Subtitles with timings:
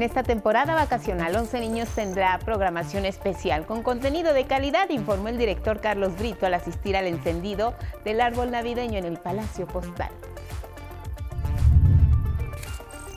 [0.00, 5.36] En esta temporada vacacional, 11 Niños tendrá programación especial con contenido de calidad, informó el
[5.36, 10.08] director Carlos Brito al asistir al encendido del árbol navideño en el Palacio Postal.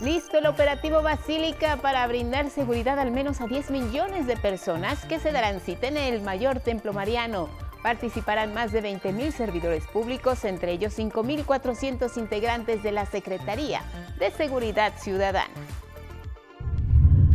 [0.01, 5.19] Listo el operativo Basílica para brindar seguridad al menos a 10 millones de personas que
[5.19, 7.47] se darán cita en el mayor templo mariano.
[7.81, 13.83] Participarán más de 20 mil servidores públicos, entre ellos 5.400 integrantes de la Secretaría
[14.19, 15.47] de Seguridad Ciudadana.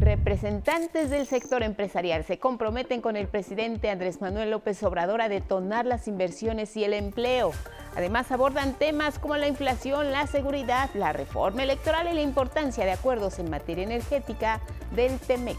[0.08, 5.84] Representantes del sector empresarial se comprometen con el presidente Andrés Manuel López Obrador a detonar
[5.84, 7.52] las inversiones y el empleo.
[7.94, 12.92] Además abordan temas como la inflación, la seguridad, la reforma electoral y la importancia de
[12.92, 14.62] acuerdos en materia energética
[14.96, 15.58] del TEMEC.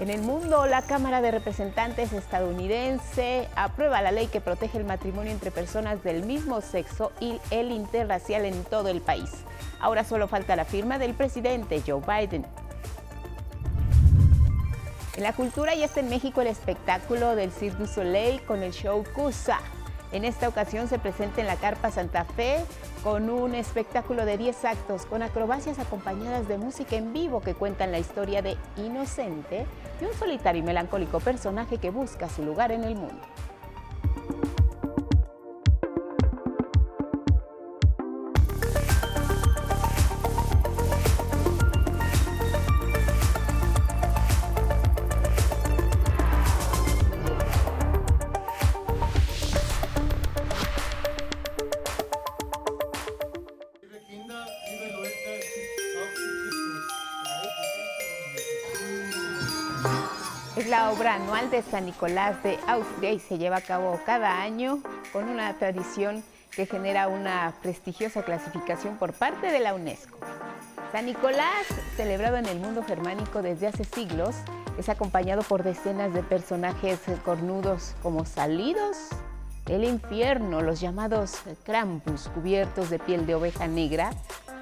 [0.00, 5.32] En el mundo, la Cámara de Representantes estadounidense aprueba la ley que protege el matrimonio
[5.32, 9.30] entre personas del mismo sexo y el interracial en todo el país.
[9.84, 12.46] Ahora solo falta la firma del presidente Joe Biden.
[15.14, 18.72] En la cultura ya está en México el espectáculo del Cirque du Soleil con el
[18.72, 19.58] show Cusa.
[20.10, 22.64] En esta ocasión se presenta en la Carpa Santa Fe
[23.02, 27.92] con un espectáculo de 10 actos con acrobacias acompañadas de música en vivo que cuentan
[27.92, 29.66] la historia de Inocente
[30.00, 33.20] y un solitario y melancólico personaje que busca su lugar en el mundo.
[60.74, 64.80] La obra anual de San Nicolás de Austria y se lleva a cabo cada año
[65.12, 70.18] con una tradición que genera una prestigiosa clasificación por parte de la UNESCO.
[70.90, 71.64] San Nicolás,
[71.96, 74.34] celebrado en el mundo germánico desde hace siglos,
[74.76, 78.96] es acompañado por decenas de personajes cornudos como salidos
[79.66, 84.10] del infierno, los llamados Krampus, cubiertos de piel de oveja negra,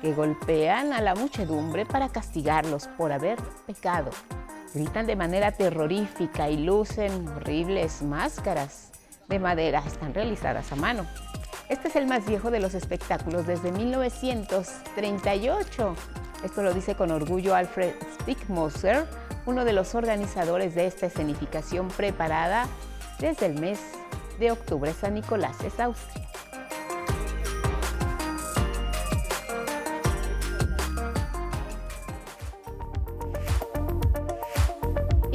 [0.02, 4.10] que golpean a la muchedumbre para castigarlos por haber pecado
[4.74, 8.90] gritan de manera terrorífica y lucen horribles máscaras
[9.28, 11.06] de madera, están realizadas a mano.
[11.68, 15.96] Este es el más viejo de los espectáculos desde 1938.
[16.44, 19.06] Esto lo dice con orgullo Alfred Stickmoser,
[19.46, 22.66] uno de los organizadores de esta escenificación preparada
[23.20, 23.80] desde el mes
[24.38, 26.28] de octubre San Nicolás, es Austria.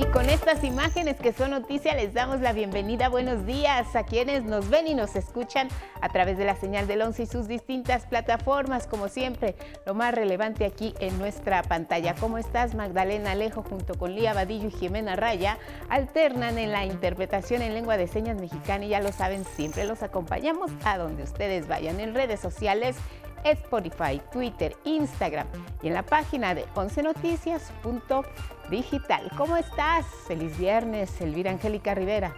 [0.06, 3.10] Con estas imágenes que son noticia les damos la bienvenida.
[3.10, 5.70] Buenos días a quienes nos ven y nos escuchan
[6.02, 8.86] a través de la señal del 11 y sus distintas plataformas.
[8.86, 9.56] Como siempre,
[9.86, 12.14] lo más relevante aquí en nuestra pantalla.
[12.16, 15.58] ¿Cómo estás, Magdalena Alejo, junto con Lía Vadillo y Jimena Raya?
[15.90, 20.04] Alternan en la interpretación en lengua de señas mexicana y ya lo saben, siempre los
[20.04, 22.96] acompañamos a donde ustedes vayan en redes sociales
[23.52, 25.46] Spotify, Twitter, Instagram
[25.82, 29.32] y en la página de 11noticias.digital.
[29.38, 30.06] ¿Cómo estás?
[30.28, 32.36] Feliz viernes, Elvira Angélica Rivera.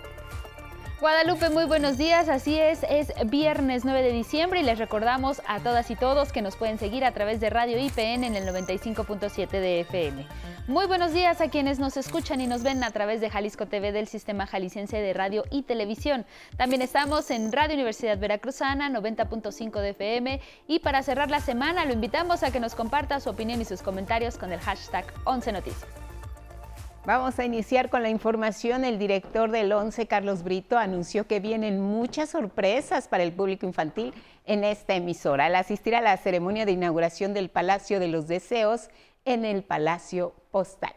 [1.00, 2.28] Guadalupe, muy buenos días.
[2.28, 6.42] Así es, es viernes 9 de diciembre y les recordamos a todas y todos que
[6.42, 10.28] nos pueden seguir a través de Radio IPN en el 95.7 de FM.
[10.68, 13.94] Muy buenos días a quienes nos escuchan y nos ven a través de Jalisco TV
[13.94, 16.26] del Sistema Jalisciense de Radio y Televisión.
[16.58, 21.94] También estamos en Radio Universidad Veracruzana 90.5 de FM y para cerrar la semana lo
[21.94, 25.99] invitamos a que nos comparta su opinión y sus comentarios con el hashtag 11 Noticias.
[27.10, 28.86] Vamos a iniciar con la información.
[28.86, 34.14] El director del 11, Carlos Brito, anunció que vienen muchas sorpresas para el público infantil
[34.46, 38.90] en esta emisora al asistir a la ceremonia de inauguración del Palacio de los Deseos
[39.26, 40.94] en el Palacio Postal.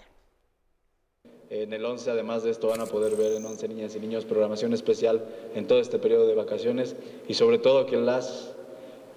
[1.49, 4.27] En el 11, además de esto, van a poder ver en 11 Niñas y Niños
[4.27, 6.95] programación especial en todo este periodo de vacaciones
[7.27, 8.55] y sobre todo que las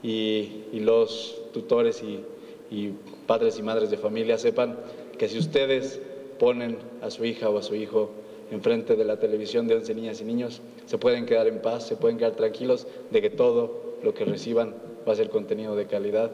[0.01, 2.23] y, los tutores y,
[2.71, 2.93] y
[3.27, 4.79] padres y madres de familia sepan
[5.17, 5.99] que si ustedes
[6.39, 8.11] ponen a su hija o a su hijo
[8.51, 11.95] enfrente de la televisión de 11 niñas y niños, se pueden quedar en paz, se
[11.95, 14.75] pueden quedar tranquilos de que todo lo que reciban
[15.07, 16.31] va a ser contenido de calidad.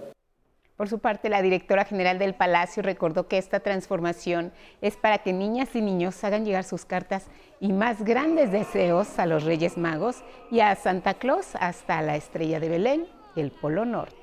[0.76, 4.52] Por su parte, la directora general del Palacio recordó que esta transformación
[4.82, 7.28] es para que niñas y niños hagan llegar sus cartas
[7.60, 12.60] y más grandes deseos a los Reyes Magos y a Santa Claus hasta la Estrella
[12.60, 14.16] de Belén y el Polo Norte.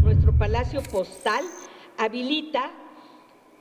[0.00, 1.44] Nuestro Palacio Postal
[1.98, 2.70] habilita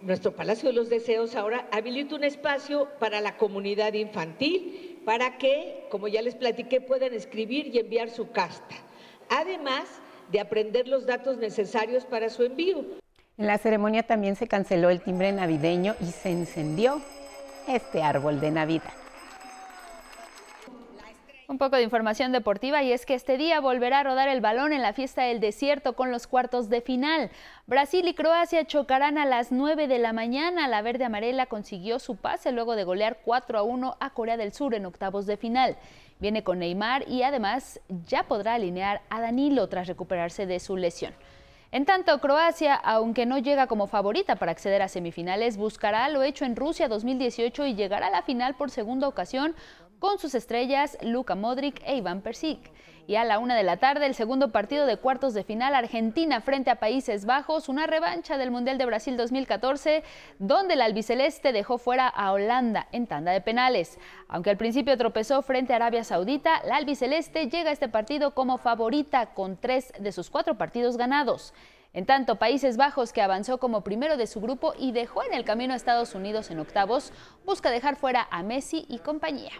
[0.05, 5.87] nuestro Palacio de los Deseos ahora habilita un espacio para la comunidad infantil, para que,
[5.89, 8.75] como ya les platiqué, puedan escribir y enviar su casta.
[9.29, 9.85] Además,
[10.31, 12.85] de aprender los datos necesarios para su envío.
[13.37, 17.01] En la ceremonia también se canceló el timbre navideño y se encendió
[17.67, 18.93] este árbol de Navidad.
[21.47, 24.73] Un poco de información deportiva y es que este día volverá a rodar el balón
[24.73, 27.29] en la fiesta del desierto con los cuartos de final.
[27.67, 30.67] Brasil y Croacia chocarán a las 9 de la mañana.
[30.67, 34.53] La verde amarela consiguió su pase luego de golear 4 a 1 a Corea del
[34.53, 35.77] Sur en octavos de final.
[36.19, 41.13] Viene con Neymar y además ya podrá alinear a Danilo tras recuperarse de su lesión.
[41.71, 46.45] En tanto, Croacia, aunque no llega como favorita para acceder a semifinales, buscará lo hecho
[46.45, 49.55] en Rusia 2018 y llegará a la final por segunda ocasión
[50.05, 52.59] con sus estrellas Luka Modric e Iván Persic.
[53.07, 56.41] Y a la una de la tarde, el segundo partido de cuartos de final, Argentina
[56.41, 60.03] frente a Países Bajos, una revancha del Mundial de Brasil 2014,
[60.37, 63.97] donde el albiceleste dejó fuera a Holanda en tanda de penales.
[64.27, 68.59] Aunque al principio tropezó frente a Arabia Saudita, la albiceleste llega a este partido como
[68.59, 71.51] favorita con tres de sus cuatro partidos ganados.
[71.93, 75.45] En tanto, Países Bajos, que avanzó como primero de su grupo y dejó en el
[75.45, 77.11] camino a Estados Unidos en octavos,
[77.43, 79.53] busca dejar fuera a Messi y compañía.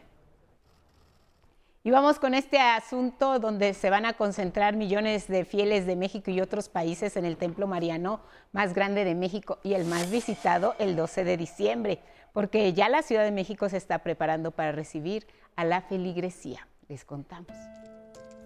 [1.86, 6.32] Y vamos con este asunto donde se van a concentrar millones de fieles de México
[6.32, 8.22] y otros países en el Templo Mariano
[8.54, 12.00] más grande de México y el más visitado el 12 de diciembre,
[12.34, 16.68] porque ya la Ciudad de México se está preparando para recibir a la feligresía.
[16.90, 17.52] Les contamos.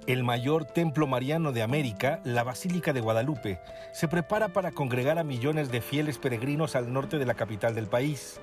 [0.05, 3.61] El mayor templo mariano de América, la Basílica de Guadalupe,
[3.93, 7.87] se prepara para congregar a millones de fieles peregrinos al norte de la capital del
[7.87, 8.41] país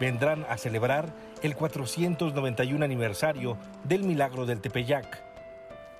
[0.00, 5.22] vendrán a celebrar el 491 aniversario del milagro del Tepeyac.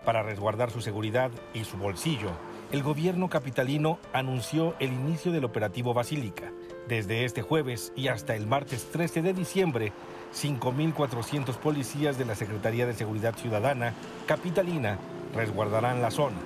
[0.05, 2.31] Para resguardar su seguridad y su bolsillo,
[2.73, 6.51] el gobierno capitalino anunció el inicio del operativo Basílica.
[6.89, 9.93] Desde este jueves y hasta el martes 13 de diciembre,
[10.35, 13.93] 5.400 policías de la Secretaría de Seguridad Ciudadana
[14.27, 14.99] capitalina
[15.35, 16.39] resguardarán la zona.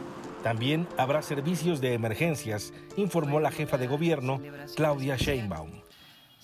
[0.42, 4.40] También habrá servicios de emergencias, informó la jefa de gobierno,
[4.74, 5.83] Claudia Sheinbaum.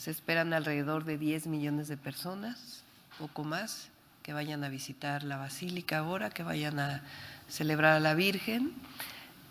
[0.01, 2.85] Se esperan alrededor de 10 millones de personas,
[3.19, 3.89] poco más,
[4.23, 7.03] que vayan a visitar la basílica ahora, que vayan a
[7.51, 8.73] celebrar a la Virgen.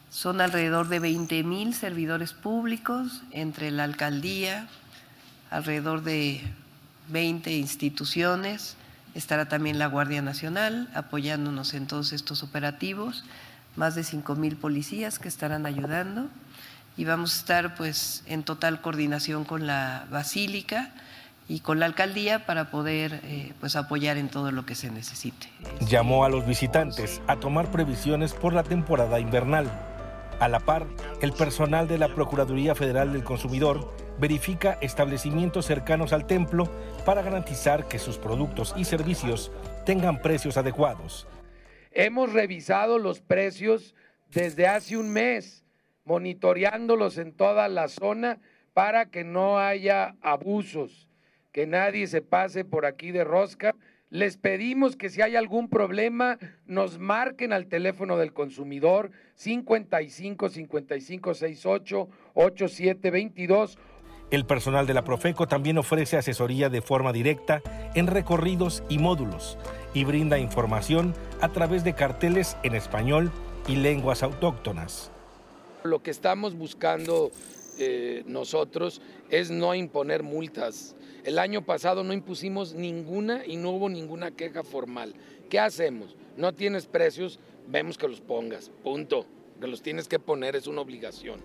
[0.10, 4.68] Son alrededor de 20 mil servidores públicos entre la alcaldía,
[5.52, 6.42] alrededor de
[7.10, 8.76] 20 instituciones.
[9.14, 13.24] Estará también la Guardia Nacional apoyándonos en todos estos operativos,
[13.76, 16.28] más de 5 mil policías que estarán ayudando
[17.00, 20.92] y vamos a estar pues en total coordinación con la basílica
[21.48, 25.48] y con la alcaldía para poder eh, pues apoyar en todo lo que se necesite.
[25.88, 29.72] Llamó a los visitantes a tomar previsiones por la temporada invernal.
[30.42, 30.88] A la par,
[31.22, 36.70] el personal de la Procuraduría Federal del Consumidor verifica establecimientos cercanos al templo
[37.06, 39.54] para garantizar que sus productos y servicios
[39.86, 41.28] tengan precios adecuados.
[41.92, 43.96] Hemos revisado los precios
[44.28, 45.64] desde hace un mes
[46.10, 48.40] monitoreándolos en toda la zona
[48.74, 51.08] para que no haya abusos,
[51.52, 53.76] que nadie se pase por aquí de rosca.
[54.10, 61.34] Les pedimos que si hay algún problema nos marquen al teléfono del consumidor 55 55
[61.36, 63.78] 68 87 22.
[64.32, 67.62] El personal de la Profeco también ofrece asesoría de forma directa
[67.94, 69.60] en recorridos y módulos
[69.94, 73.32] y brinda información a través de carteles en español
[73.68, 75.12] y lenguas autóctonas.
[75.84, 77.32] Lo que estamos buscando
[77.78, 80.96] eh, nosotros es no imponer multas.
[81.24, 85.14] El año pasado no impusimos ninguna y no hubo ninguna queja formal.
[85.50, 86.16] ¿Qué hacemos?
[86.38, 89.26] No tienes precios, vemos que los pongas, punto.
[89.60, 91.42] Que los tienes que poner es una obligación.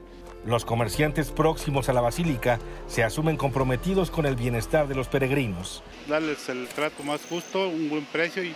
[0.47, 5.83] Los comerciantes próximos a la basílica se asumen comprometidos con el bienestar de los peregrinos.
[6.09, 8.55] Darles el trato más justo, un buen precio y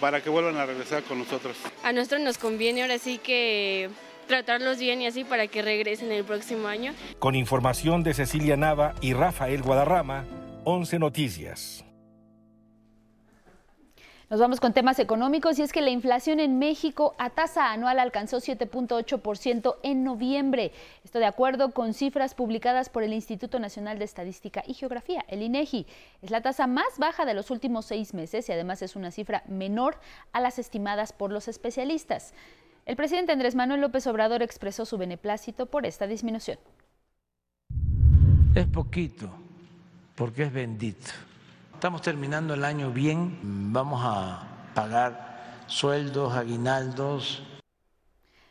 [0.00, 1.56] para que vuelvan a regresar con nosotros.
[1.82, 3.88] A nosotros nos conviene ahora sí que
[4.26, 6.92] tratarlos bien y así para que regresen el próximo año.
[7.18, 10.24] Con información de Cecilia Nava y Rafael Guadarrama,
[10.64, 11.84] 11 Noticias.
[14.30, 17.98] Nos vamos con temas económicos y es que la inflación en México a tasa anual
[17.98, 20.72] alcanzó 7.8% en noviembre.
[21.04, 25.42] Esto de acuerdo con cifras publicadas por el Instituto Nacional de Estadística y Geografía, el
[25.42, 25.86] INEGI.
[26.22, 29.44] Es la tasa más baja de los últimos seis meses y además es una cifra
[29.46, 29.98] menor
[30.32, 32.32] a las estimadas por los especialistas.
[32.86, 36.58] El presidente Andrés Manuel López Obrador expresó su beneplácito por esta disminución.
[38.54, 39.30] Es poquito,
[40.14, 41.10] porque es bendito.
[41.72, 47.42] Estamos terminando el año bien, vamos a pagar sueldos, aguinaldos.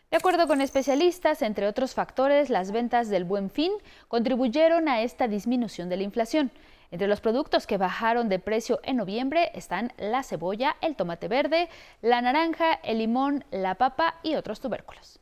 [0.09, 3.71] De acuerdo con especialistas, entre otros factores, las ventas del buen fin
[4.07, 6.51] contribuyeron a esta disminución de la inflación.
[6.93, 11.67] Entre los productos que bajaron de precio en noviembre están la cebolla, el tomate verde,
[12.03, 15.19] la naranja, el limón, la papa y otros tubérculos.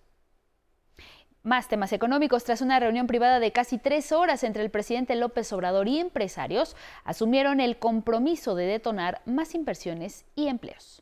[1.43, 2.43] Más temas económicos.
[2.43, 6.75] Tras una reunión privada de casi tres horas entre el presidente López Obrador y empresarios,
[7.05, 11.01] asumieron el compromiso de detonar más inversiones y empleos.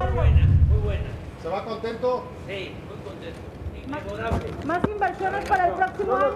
[0.00, 1.10] Muy buena, muy buena.
[1.42, 2.26] ¿Se va contento?
[2.46, 3.40] Sí, muy contento.
[3.84, 4.48] Inmejorable.
[4.64, 6.34] Más inversiones para el próximo año.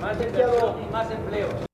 [0.00, 1.66] Más inversión y más empleo.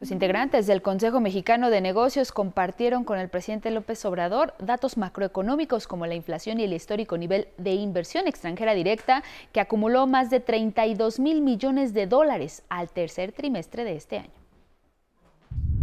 [0.00, 5.86] Los integrantes del Consejo Mexicano de Negocios compartieron con el presidente López Obrador datos macroeconómicos
[5.86, 10.40] como la inflación y el histórico nivel de inversión extranjera directa que acumuló más de
[10.40, 14.39] 32 mil millones de dólares al tercer trimestre de este año.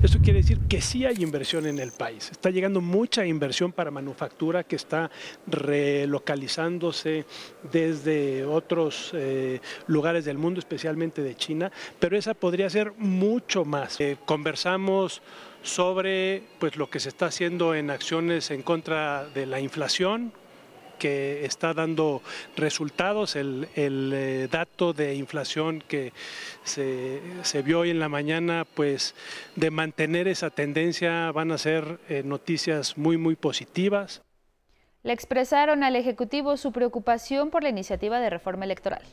[0.04, 2.30] Esto quiere decir que sí hay inversión en el país.
[2.30, 5.10] Está llegando mucha inversión para manufactura que está
[5.48, 7.26] relocalizándose
[7.72, 14.00] desde otros eh, lugares del mundo, especialmente de China, pero esa podría ser mucho más.
[14.00, 15.24] Eh, conversamos
[15.64, 20.32] sobre pues, lo que se está haciendo en acciones en contra de la inflación,
[20.98, 22.22] que está dando
[22.56, 23.36] resultados.
[23.36, 26.14] El, eh, dato de inflación que
[26.64, 27.22] se,
[27.64, 29.16] vio hoy en la mañana, pues
[29.56, 34.22] de mantener esa tendencia van a ser eh, noticias muy, muy positivas.
[35.04, 39.04] Le expresaron al Ejecutivo su preocupación por la iniciativa de reforma electoral.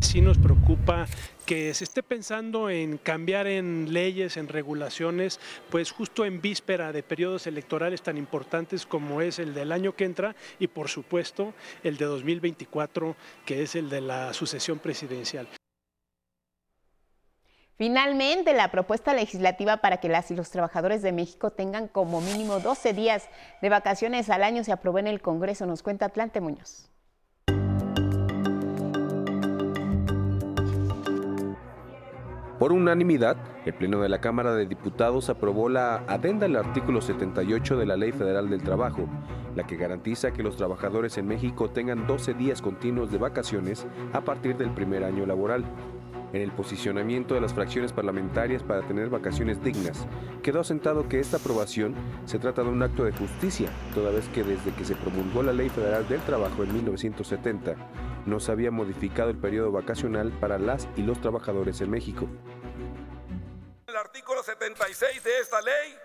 [0.00, 1.06] Sí nos preocupa
[1.46, 7.02] que se esté pensando en cambiar en leyes, en regulaciones, pues justo en víspera de
[7.02, 11.96] periodos electorales tan importantes como es el del año que entra y por supuesto el
[11.96, 15.48] de 2024, que es el de la sucesión presidencial.
[17.76, 22.60] Finalmente, la propuesta legislativa para que las y los trabajadores de México tengan como mínimo
[22.60, 23.28] 12 días
[23.60, 26.90] de vacaciones al año se aprobó en el Congreso, nos cuenta Atlante Muñoz.
[32.58, 33.36] Por unanimidad,
[33.66, 37.98] el Pleno de la Cámara de Diputados aprobó la adenda al artículo 78 de la
[37.98, 39.06] Ley Federal del Trabajo,
[39.54, 44.22] la que garantiza que los trabajadores en México tengan 12 días continuos de vacaciones a
[44.22, 45.66] partir del primer año laboral.
[46.32, 50.06] En el posicionamiento de las fracciones parlamentarias para tener vacaciones dignas,
[50.42, 54.42] quedó asentado que esta aprobación se trata de un acto de justicia, toda vez que
[54.42, 57.76] desde que se promulgó la Ley Federal del Trabajo en 1970,
[58.26, 62.28] no se había modificado el periodo vacacional para las y los trabajadores en México.
[63.86, 65.96] El artículo 76 de esta ley,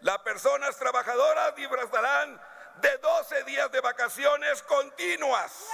[0.00, 2.40] las personas trabajadoras disfrutarán
[2.80, 5.68] de 12 días de vacaciones continuas.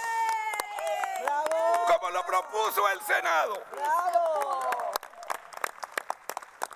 [1.86, 3.62] Como lo propuso el Senado.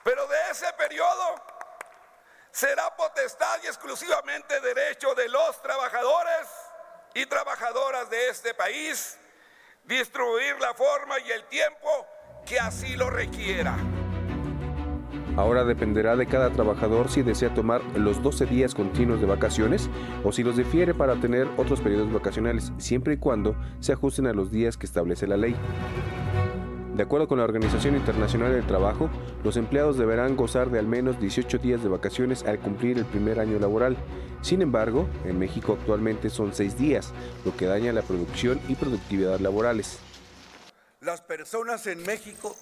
[0.05, 1.35] Pero de ese periodo
[2.51, 6.49] será potestad y exclusivamente derecho de los trabajadores
[7.15, 9.19] y trabajadoras de este país
[9.85, 12.07] distribuir la forma y el tiempo
[12.47, 13.75] que así lo requiera.
[15.37, 19.89] Ahora dependerá de cada trabajador si desea tomar los 12 días continuos de vacaciones
[20.25, 24.35] o si los difiere para tener otros periodos vacacionales, siempre y cuando se ajusten a
[24.35, 25.57] los días que establece la ley.
[26.95, 29.09] De acuerdo con la Organización Internacional del Trabajo,
[29.43, 33.41] los empleados deberán gozar de al menos 18 días de vacaciones al cumplir el primer
[33.41, 33.97] año laboral.
[34.43, 37.15] Sin embargo, en México actualmente son 6 días,
[37.47, 39.99] lo que daña la producción y productividad laborales.
[41.01, 42.55] Las personas en México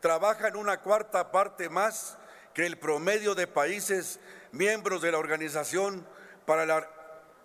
[0.00, 2.18] trabajan una cuarta parte más
[2.54, 4.20] que el promedio de países
[4.52, 6.06] miembros de la Organización
[6.46, 6.88] para la,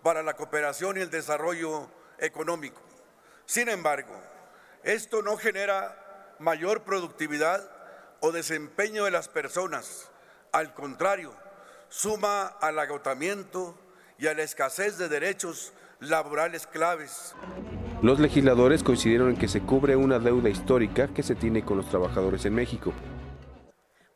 [0.01, 2.81] para la Cooperación y el Desarrollo Económico.
[3.45, 4.13] Sin embargo,
[4.83, 7.69] esto no genera mayor productividad
[8.19, 10.10] o desempeño de las personas.
[10.51, 11.33] Al contrario,
[11.89, 13.77] suma al agotamiento
[14.17, 17.36] y a la escasez de derechos laborales claves.
[18.03, 21.88] Los legisladores coincidieron en que se cubre una deuda histórica que se tiene con los
[21.88, 22.91] trabajadores en México.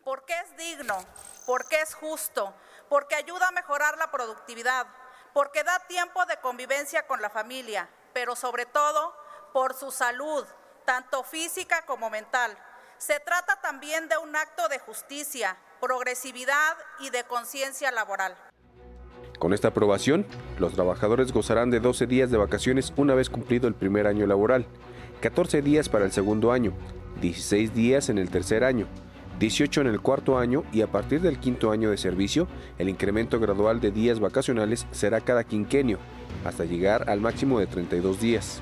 [0.03, 0.97] Porque es digno,
[1.45, 2.53] porque es justo,
[2.89, 4.87] porque ayuda a mejorar la productividad,
[5.33, 9.15] porque da tiempo de convivencia con la familia, pero sobre todo
[9.53, 10.45] por su salud,
[10.83, 12.57] tanto física como mental.
[12.97, 18.35] Se trata también de un acto de justicia, progresividad y de conciencia laboral.
[19.39, 20.25] Con esta aprobación,
[20.57, 24.65] los trabajadores gozarán de 12 días de vacaciones una vez cumplido el primer año laboral,
[25.21, 26.73] 14 días para el segundo año,
[27.21, 28.87] 16 días en el tercer año,
[29.39, 32.47] 18 en el cuarto año y a partir del quinto año de servicio,
[32.79, 35.99] el incremento gradual de días vacacionales será cada quinquenio,
[36.43, 38.61] hasta llegar al máximo de 32 días.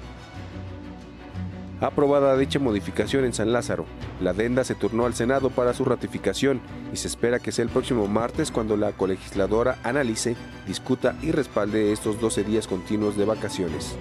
[1.81, 3.85] Aprobada dicha modificación en San Lázaro,
[4.21, 6.61] la adenda se turnó al Senado para su ratificación
[6.93, 11.91] y se espera que sea el próximo martes cuando la colegisladora analice, discuta y respalde
[11.91, 13.93] estos 12 días continuos de vacaciones.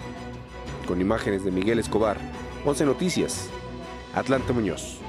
[0.87, 2.17] Con imágenes de Miguel Escobar,
[2.65, 3.49] 11 Noticias,
[4.15, 5.01] Atlanta Muñoz.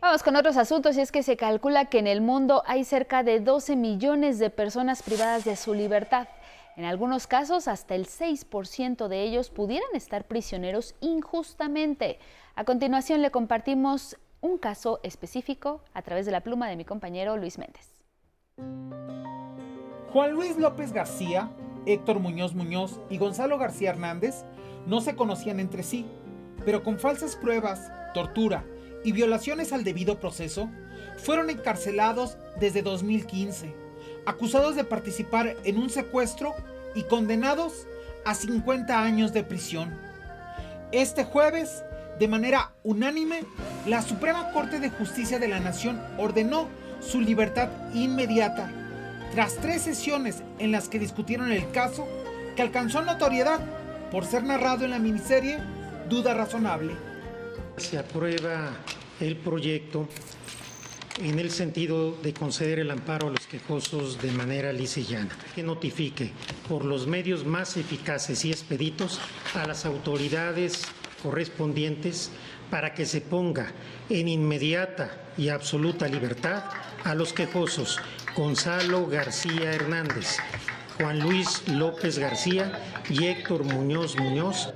[0.00, 3.24] Vamos con otros asuntos y es que se calcula que en el mundo hay cerca
[3.24, 6.28] de 12 millones de personas privadas de su libertad.
[6.78, 12.20] En algunos casos, hasta el 6% de ellos pudieran estar prisioneros injustamente.
[12.54, 17.36] A continuación le compartimos un caso específico a través de la pluma de mi compañero
[17.36, 18.00] Luis Méndez.
[20.12, 21.50] Juan Luis López García,
[21.84, 24.44] Héctor Muñoz Muñoz y Gonzalo García Hernández
[24.86, 26.06] no se conocían entre sí,
[26.64, 28.64] pero con falsas pruebas, tortura
[29.02, 30.70] y violaciones al debido proceso,
[31.16, 33.87] fueron encarcelados desde 2015,
[34.26, 36.54] acusados de participar en un secuestro
[36.94, 37.86] y condenados
[38.24, 39.98] a 50 años de prisión.
[40.92, 41.82] Este jueves,
[42.18, 43.44] de manera unánime,
[43.86, 46.68] la Suprema Corte de Justicia de la Nación ordenó
[47.00, 48.70] su libertad inmediata,
[49.32, 52.06] tras tres sesiones en las que discutieron el caso
[52.56, 53.60] que alcanzó notoriedad
[54.10, 55.58] por ser narrado en la miniserie
[56.08, 56.94] Duda Razonable.
[57.76, 58.72] Se aprueba
[59.20, 60.08] el proyecto
[61.20, 65.00] en el sentido de conceder el amparo a los quejosos de manera lisa
[65.54, 66.30] que notifique
[66.68, 69.20] por los medios más eficaces y expeditos
[69.54, 70.82] a las autoridades
[71.22, 72.30] correspondientes
[72.70, 73.72] para que se ponga
[74.08, 76.64] en inmediata y absoluta libertad
[77.04, 78.00] a los quejosos
[78.36, 80.38] Gonzalo García Hernández,
[80.98, 84.72] Juan Luis López García y Héctor Muñoz Muñoz.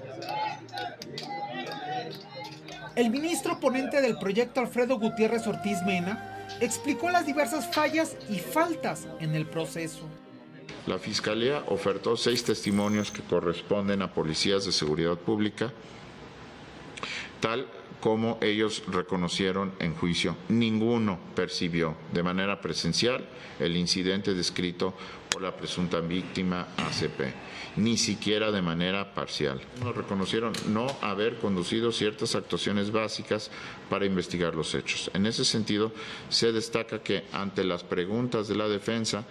[2.95, 6.32] El ministro ponente del proyecto Alfredo Gutiérrez Ortiz Mena
[6.65, 10.09] explicó las diversas fallas y faltas en el proceso.
[10.87, 15.73] La Fiscalía ofertó seis testimonios que corresponden a policías de seguridad pública,
[17.41, 17.67] tal
[18.01, 20.37] como ellos reconocieron en juicio.
[20.49, 23.25] Ninguno percibió de manera presencial
[23.61, 24.95] el incidente descrito
[25.31, 27.33] por la presunta víctima ACP,
[27.77, 29.61] ni siquiera de manera parcial.
[29.95, 33.51] Reconocieron no haber conducido ciertas actuaciones básicas
[33.89, 35.11] para investigar los hechos.
[35.15, 35.93] En ese sentido,
[36.29, 39.25] se destaca que ante las preguntas de la defensa,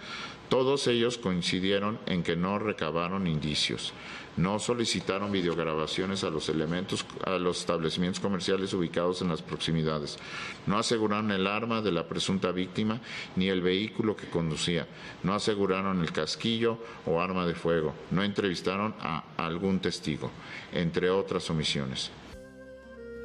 [0.48, 3.92] todos ellos coincidieron en que no recabaron indicios
[4.36, 10.18] no solicitaron videograbaciones a los elementos, a los establecimientos comerciales ubicados en las proximidades,
[10.66, 13.00] no aseguraron el arma de la presunta víctima
[13.36, 14.86] ni el vehículo que conducía,
[15.22, 20.30] no aseguraron el casquillo o arma de fuego, no entrevistaron a algún testigo,
[20.72, 22.10] entre otras omisiones.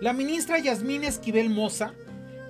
[0.02, 1.94] La ministra Yasmín Esquivel Moza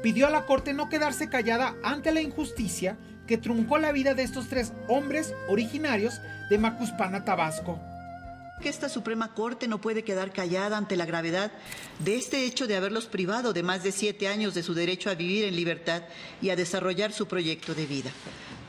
[0.04, 4.24] pidió a la Corte no quedarse callada ante la injusticia que truncó la vida de
[4.24, 7.80] estos tres hombres originarios de Macuspana, Tabasco
[8.62, 11.52] que esta Suprema Corte no puede quedar callada ante la gravedad
[12.00, 15.16] de este hecho de haberlos privado de más de siete años de su derecho a
[15.16, 16.04] vivir en libertad
[16.42, 18.10] y a desarrollar su proyecto de vida.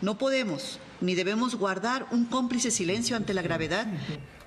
[0.03, 3.87] No podemos ni debemos guardar un cómplice silencio ante la gravedad.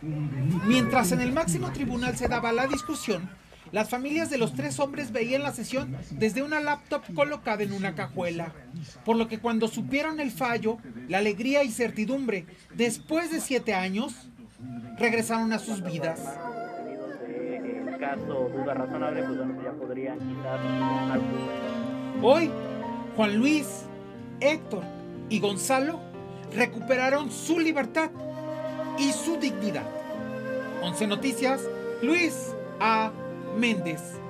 [0.01, 3.29] Mientras en el máximo tribunal se daba la discusión,
[3.71, 7.95] las familias de los tres hombres veían la sesión desde una laptop colocada en una
[7.95, 8.53] cajuela,
[9.05, 10.77] por lo que cuando supieron el fallo,
[11.07, 14.27] la alegría y certidumbre, después de siete años,
[14.97, 16.19] regresaron a sus vidas.
[22.21, 22.51] Hoy,
[23.15, 23.85] Juan Luis,
[24.39, 24.83] Héctor
[25.29, 25.99] y Gonzalo
[26.55, 28.11] recuperaron su libertad
[28.97, 29.85] y su dignidad.
[30.81, 31.61] 11 Noticias,
[32.01, 33.11] Luis A.
[33.57, 34.20] Méndez.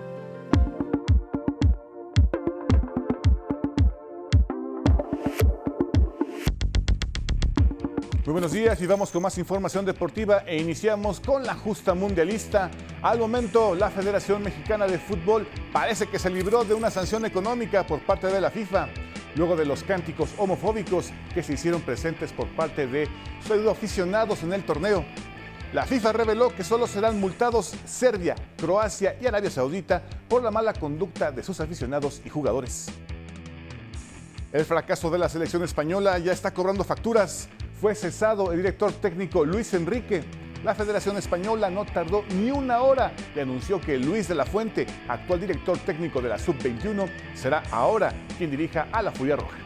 [8.32, 12.72] Muy buenos días y vamos con más información deportiva e iniciamos con la justa mundialista.
[13.02, 17.86] Al momento, la Federación Mexicana de Fútbol parece que se libró de una sanción económica
[17.86, 18.88] por parte de la FIFA,
[19.36, 23.10] luego de los cánticos homofóbicos que se hicieron presentes por parte de
[23.70, 25.04] aficionados en el torneo.
[25.74, 30.72] La FIFA reveló que solo serán multados Serbia, Croacia y Arabia Saudita por la mala
[30.72, 32.88] conducta de sus aficionados y jugadores.
[34.54, 37.50] El fracaso de la selección española ya está cobrando facturas
[37.82, 40.24] fue cesado el director técnico Luis Enrique.
[40.64, 44.86] La Federación Española no tardó ni una hora y anunció que Luis de la Fuente,
[45.08, 49.58] actual director técnico de la Sub-21, será ahora quien dirija a la Furia Roja.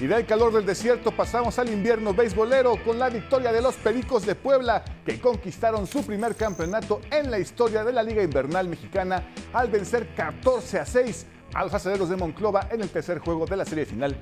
[0.00, 4.24] Y del calor del desierto pasamos al invierno beisbolero con la victoria de los Pericos
[4.24, 9.24] de Puebla, que conquistaron su primer campeonato en la historia de la Liga Invernal Mexicana
[9.52, 13.56] al vencer 14 a 6 a los aceleros de Monclova en el tercer juego de
[13.56, 14.16] la serie final.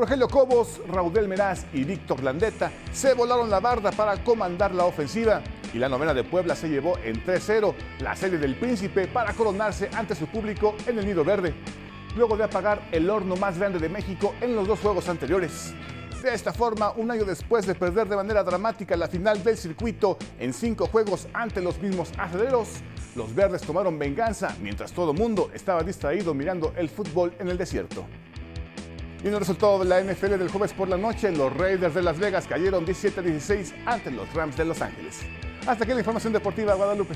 [0.00, 5.42] Rogelio Cobos, Raudel Meraz y Víctor Landeta se volaron la barda para comandar la ofensiva
[5.74, 9.90] y la novena de Puebla se llevó en 3-0 la serie del Príncipe para coronarse
[9.92, 11.52] ante su público en el Nido Verde,
[12.16, 15.74] luego de apagar el horno más grande de México en los dos juegos anteriores.
[16.22, 20.16] De esta forma, un año después de perder de manera dramática la final del circuito
[20.38, 22.68] en cinco juegos ante los mismos aceleros,
[23.16, 28.06] los verdes tomaron venganza mientras todo mundo estaba distraído mirando el fútbol en el desierto.
[29.22, 32.02] Y en el resultado de la NFL del jueves por la noche, los Raiders de
[32.02, 35.20] Las Vegas cayeron 17-16 ante los Rams de Los Ángeles.
[35.66, 37.14] Hasta aquí la información deportiva, Guadalupe.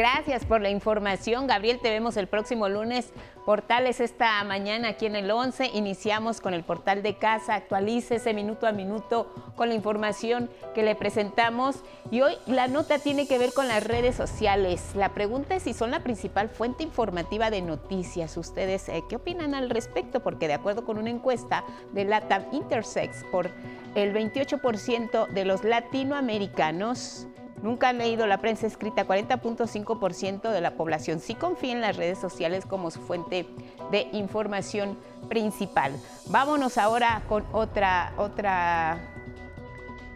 [0.00, 1.78] Gracias por la información, Gabriel.
[1.78, 3.12] Te vemos el próximo lunes.
[3.44, 5.72] Portales esta mañana aquí en el 11.
[5.74, 7.56] Iniciamos con el portal de casa.
[7.56, 11.84] Actualícese minuto a minuto con la información que le presentamos.
[12.10, 14.92] Y hoy la nota tiene que ver con las redes sociales.
[14.94, 18.38] La pregunta es si son la principal fuente informativa de noticias.
[18.38, 20.20] ¿Ustedes eh, qué opinan al respecto?
[20.20, 23.50] Porque de acuerdo con una encuesta de LATAM Intersex, por
[23.94, 27.26] el 28% de los latinoamericanos
[27.62, 29.06] Nunca han leído la prensa escrita.
[29.06, 33.46] 40.5% de la población sí confía en las redes sociales como su fuente
[33.90, 35.92] de información principal.
[36.26, 38.98] Vámonos ahora con otra, otra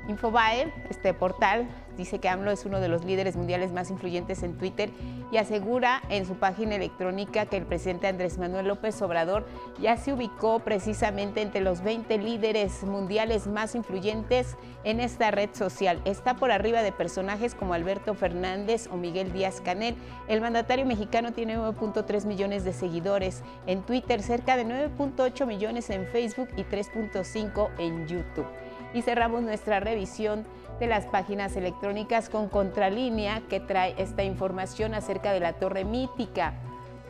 [0.09, 4.59] Infobae, este portal Dice que AMLO es uno de los líderes mundiales más influyentes en
[4.59, 4.91] Twitter
[5.31, 9.47] y asegura en su página electrónica que el presidente Andrés Manuel López Obrador
[9.81, 16.01] ya se ubicó precisamente entre los 20 líderes mundiales más influyentes en esta red social.
[16.05, 19.97] Está por arriba de personajes como Alberto Fernández o Miguel Díaz Canel.
[20.29, 26.07] El mandatario mexicano tiene 9.3 millones de seguidores en Twitter, cerca de 9.8 millones en
[26.07, 28.47] Facebook y 3.5 en YouTube.
[28.95, 30.47] Y cerramos nuestra revisión
[30.81, 36.55] de las páginas electrónicas con Contralínea que trae esta información acerca de la torre mítica.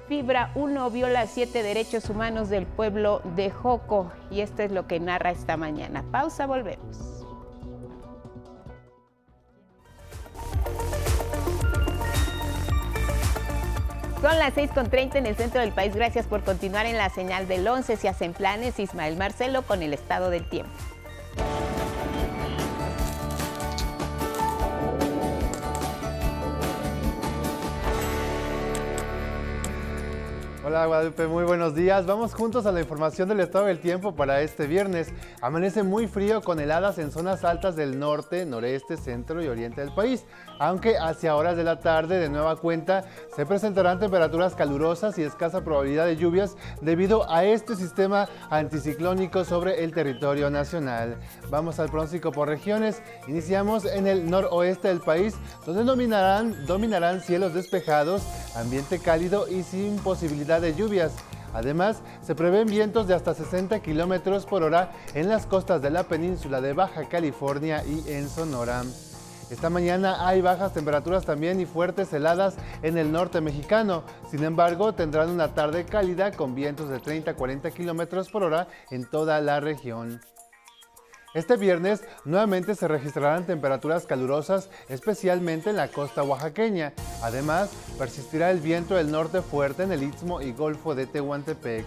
[0.09, 5.01] Fibra 1 viola siete derechos humanos del pueblo de Joco y esto es lo que
[5.01, 6.05] narra esta mañana.
[6.11, 7.25] Pausa, volvemos.
[14.21, 15.95] Son las 6.30 en el centro del país.
[15.95, 17.97] Gracias por continuar en la señal del 11.
[17.99, 18.79] Se hacen planes.
[18.79, 20.73] Ismael Marcelo con el estado del tiempo.
[30.67, 32.07] Hola Guadalupe, muy buenos días.
[32.07, 35.13] Vamos juntos a la información del estado del tiempo para este viernes.
[35.43, 39.93] Amanece muy frío con heladas en zonas altas del norte, noreste, centro y oriente del
[39.93, 40.25] país,
[40.59, 45.65] aunque hacia horas de la tarde de nueva cuenta se presentarán temperaturas calurosas y escasa
[45.65, 51.17] probabilidad de lluvias debido a este sistema anticiclónico sobre el territorio nacional.
[51.51, 53.03] Vamos al pronóstico por regiones.
[53.27, 55.35] Iniciamos en el noroeste del país,
[55.67, 58.23] donde dominarán, cielos despejados,
[58.57, 61.13] ambiente cálido y sin posibilidad de lluvias.
[61.53, 66.03] Además, se prevén vientos de hasta 60 kilómetros por hora en las costas de la
[66.05, 68.83] península de Baja California y en Sonora.
[69.51, 74.03] Esta mañana hay bajas temperaturas también y fuertes heladas en el norte mexicano.
[74.31, 78.69] Sin embargo, tendrán una tarde cálida con vientos de 30 a 40 kilómetros por hora
[78.91, 80.21] en toda la región.
[81.35, 86.93] Este viernes nuevamente se registrarán temperaturas calurosas, especialmente en la costa oaxaqueña.
[87.23, 91.85] Además, persistirá el viento del norte fuerte en el Istmo y Golfo de Tehuantepec.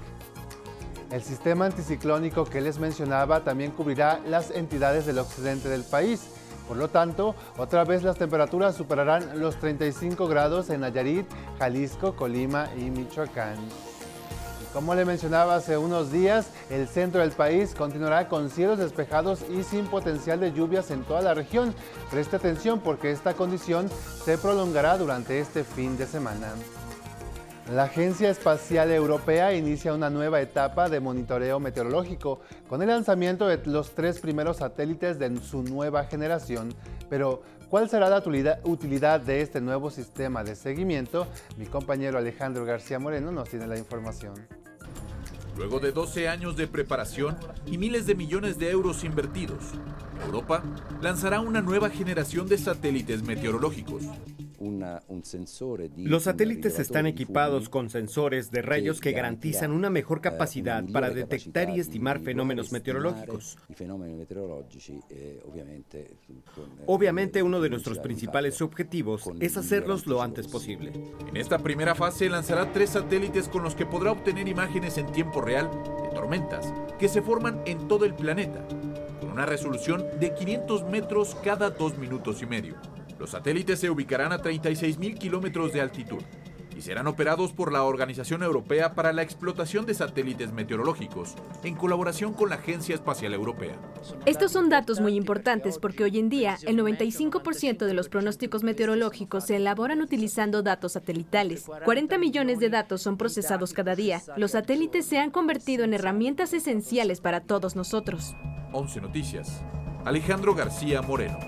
[1.11, 6.27] El sistema anticiclónico que les mencionaba también cubrirá las entidades del occidente del país.
[6.67, 11.25] Por lo tanto, otra vez las temperaturas superarán los 35 grados en Nayarit,
[11.59, 13.57] Jalisco, Colima y Michoacán.
[14.73, 19.63] Como le mencionaba hace unos días, el centro del país continuará con cielos despejados y
[19.63, 21.73] sin potencial de lluvias en toda la región.
[22.11, 23.89] Preste atención porque esta condición
[24.23, 26.49] se prolongará durante este fin de semana.
[27.71, 33.59] La Agencia Espacial Europea inicia una nueva etapa de monitoreo meteorológico con el lanzamiento de
[33.65, 36.73] los tres primeros satélites de su nueva generación.
[37.09, 38.23] Pero, ¿cuál será la
[38.63, 41.27] utilidad de este nuevo sistema de seguimiento?
[41.57, 44.47] Mi compañero Alejandro García Moreno nos tiene la información.
[45.57, 49.73] Luego de 12 años de preparación y miles de millones de euros invertidos,
[50.25, 50.63] Europa
[51.01, 54.03] lanzará una nueva generación de satélites meteorológicos.
[55.97, 61.69] Los satélites están equipados con sensores de rayos que garantizan una mejor capacidad para detectar
[61.69, 63.57] y estimar fenómenos meteorológicos.
[66.85, 70.91] Obviamente uno de nuestros principales objetivos es hacerlos lo antes posible.
[71.27, 75.41] En esta primera fase lanzará tres satélites con los que podrá obtener imágenes en tiempo
[75.41, 75.69] real
[76.03, 78.67] de tormentas que se forman en todo el planeta,
[79.19, 82.75] con una resolución de 500 metros cada dos minutos y medio.
[83.19, 86.21] Los satélites se ubicarán a 36.000 kilómetros de altitud
[86.77, 92.33] y serán operados por la Organización Europea para la Explotación de Satélites Meteorológicos, en colaboración
[92.33, 93.75] con la Agencia Espacial Europea.
[94.27, 99.45] Estos son datos muy importantes porque hoy en día el 95% de los pronósticos meteorológicos
[99.45, 101.65] se elaboran utilizando datos satelitales.
[101.83, 104.21] 40 millones de datos son procesados cada día.
[104.35, 108.35] Los satélites se han convertido en herramientas esenciales para todos nosotros.
[108.71, 109.63] 11 Noticias.
[110.05, 111.39] Alejandro García Moreno.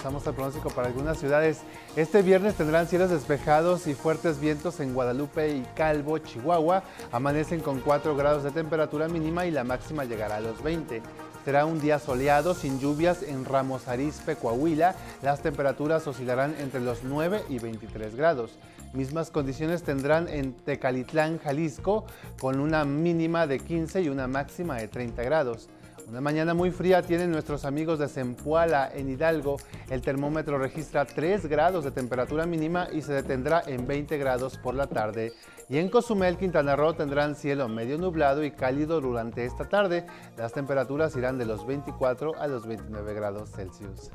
[0.00, 1.58] Pasamos al pronóstico para algunas ciudades.
[1.94, 6.84] Este viernes tendrán cielos despejados y fuertes vientos en Guadalupe y Calvo, Chihuahua.
[7.12, 11.02] Amanecen con 4 grados de temperatura mínima y la máxima llegará a los 20.
[11.44, 14.94] Será un día soleado, sin lluvias en Ramos Arizpe, Coahuila.
[15.20, 18.52] Las temperaturas oscilarán entre los 9 y 23 grados.
[18.94, 22.06] Mismas condiciones tendrán en Tecalitlán, Jalisco,
[22.40, 25.68] con una mínima de 15 y una máxima de 30 grados.
[26.10, 29.58] Una mañana muy fría tienen nuestros amigos de Zempoala, en Hidalgo.
[29.90, 34.74] El termómetro registra 3 grados de temperatura mínima y se detendrá en 20 grados por
[34.74, 35.32] la tarde.
[35.68, 40.04] Y en Cozumel, Quintana Roo, tendrán cielo medio nublado y cálido durante esta tarde.
[40.36, 44.10] Las temperaturas irán de los 24 a los 29 grados Celsius.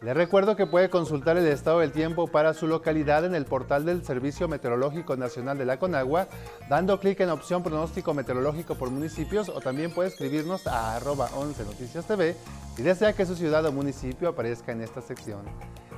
[0.00, 3.84] Les recuerdo que puede consultar el estado del tiempo para su localidad en el portal
[3.84, 6.28] del Servicio Meteorológico Nacional de la Conagua,
[6.68, 11.64] dando clic en opción pronóstico meteorológico por municipios o también puede escribirnos a arroba 11
[11.64, 12.36] Noticias TV
[12.76, 15.40] si desea que su ciudad o municipio aparezca en esta sección.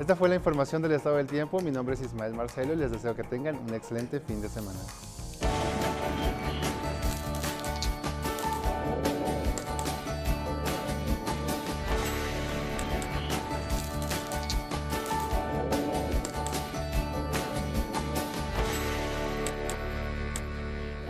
[0.00, 1.60] Esta fue la información del estado del tiempo.
[1.60, 4.78] Mi nombre es Ismael Marcelo y les deseo que tengan un excelente fin de semana.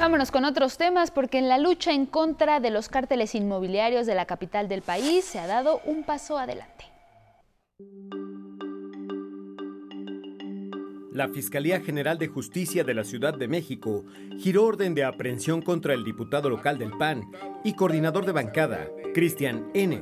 [0.00, 4.14] Vámonos con otros temas porque en la lucha en contra de los cárteles inmobiliarios de
[4.14, 6.86] la capital del país se ha dado un paso adelante.
[11.12, 14.06] La Fiscalía General de Justicia de la Ciudad de México
[14.38, 17.30] giró orden de aprehensión contra el diputado local del PAN
[17.62, 20.00] y coordinador de bancada, Cristian N.,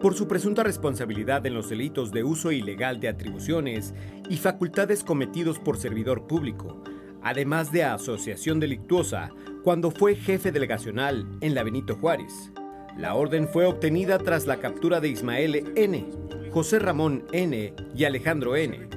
[0.00, 3.94] por su presunta responsabilidad en los delitos de uso ilegal de atribuciones
[4.28, 6.84] y facultades cometidos por servidor público,
[7.22, 9.30] además de asociación delictuosa
[9.62, 12.52] cuando fue jefe delegacional en la Benito Juárez.
[12.96, 16.06] La orden fue obtenida tras la captura de Ismael N.,
[16.50, 17.74] José Ramón N.
[17.94, 18.88] y Alejandro N.,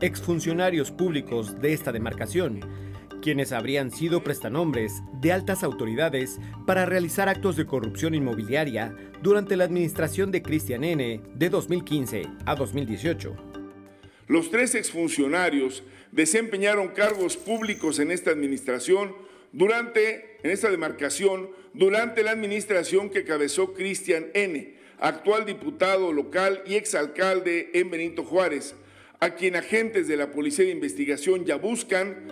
[0.00, 2.60] exfuncionarios públicos de esta demarcación,
[3.20, 9.64] quienes habrían sido prestanombres de altas autoridades para realizar actos de corrupción inmobiliaria durante la
[9.64, 11.20] administración de Cristian N.
[11.34, 13.49] de 2015 a 2018.
[14.30, 19.12] Los tres exfuncionarios desempeñaron cargos públicos en esta administración
[19.50, 26.76] durante, en esta demarcación, durante la administración que cabezó Cristian N., actual diputado local y
[26.76, 28.76] exalcalde en Benito Juárez,
[29.18, 32.28] a quien agentes de la Policía de Investigación ya buscan.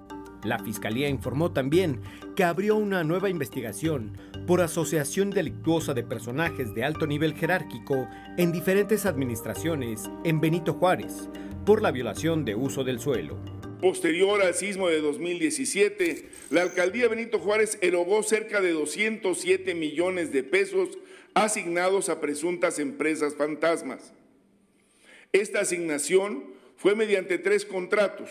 [0.41, 1.99] La Fiscalía informó también
[2.33, 8.53] que abrió una nueva investigación por asociación delictuosa de personajes de alto nivel jerárquico en
[8.53, 11.29] diferentes administraciones en Benito Juárez
[11.65, 13.37] por la violación de uso del suelo.
[13.81, 20.43] Posterior al sismo de 2017, la alcaldía Benito Juárez erogó cerca de 207 millones de
[20.43, 20.97] pesos
[21.35, 24.13] asignados a presuntas empresas fantasmas.
[25.33, 26.45] Esta asignación
[26.77, 28.29] fue mediante tres contratos,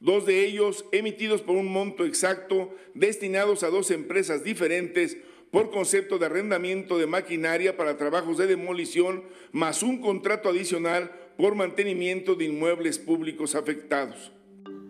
[0.00, 5.16] dos de ellos emitidos por un monto exacto destinados a dos empresas diferentes
[5.50, 11.54] por concepto de arrendamiento de maquinaria para trabajos de demolición, más un contrato adicional por
[11.54, 14.32] mantenimiento de inmuebles públicos afectados.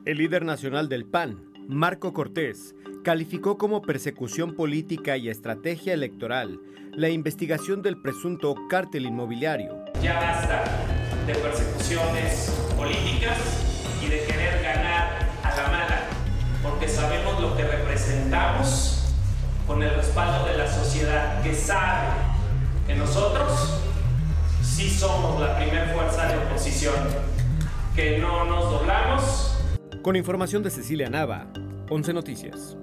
[0.04, 6.60] El líder nacional del PAN, Marco Cortés, calificó como persecución política y estrategia electoral
[6.94, 9.82] la investigación del presunto cártel inmobiliario.
[10.02, 10.62] Ya basta
[11.26, 13.38] de persecuciones políticas
[14.02, 16.00] y de querer ganar a la mala,
[16.62, 19.14] porque sabemos lo que representamos
[19.66, 22.08] con el respaldo de la sociedad que sabe
[22.86, 23.80] que nosotros
[24.62, 26.94] sí somos la primera fuerza de oposición,
[27.96, 29.56] que no nos doblamos.
[30.02, 31.46] Con información de Cecilia Nava,
[31.88, 32.76] 11 Noticias.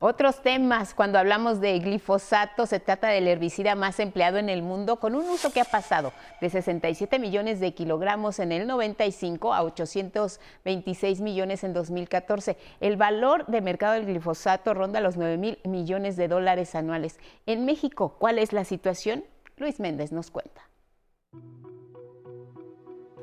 [0.00, 5.00] Otros temas, cuando hablamos de glifosato, se trata del herbicida más empleado en el mundo
[5.00, 9.64] con un uso que ha pasado de 67 millones de kilogramos en el 95 a
[9.64, 12.56] 826 millones en 2014.
[12.78, 17.18] El valor de mercado del glifosato ronda los 9 mil millones de dólares anuales.
[17.46, 19.24] En México, ¿cuál es la situación?
[19.56, 20.62] Luis Méndez nos cuenta.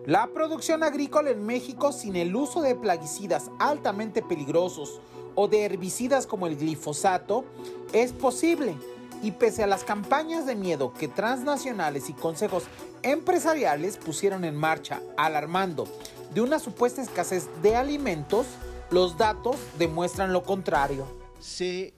[0.06, 5.00] La producción agrícola en México sin el uso de plaguicidas altamente peligrosos
[5.36, 7.46] o de herbicidas como el glifosato
[7.94, 8.76] es posible
[9.22, 12.64] y pese a las campañas de miedo que transnacionales y consejos
[13.04, 15.88] empresariales pusieron en marcha alarmando
[16.34, 18.46] de una supuesta escasez de alimentos,
[18.92, 21.08] los datos demuestran lo contrario.
[21.40, 21.94] Se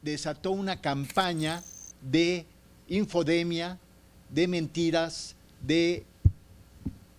[0.00, 1.62] desató una campaña
[2.00, 2.46] de
[2.86, 3.78] infodemia,
[4.28, 6.04] de mentiras, de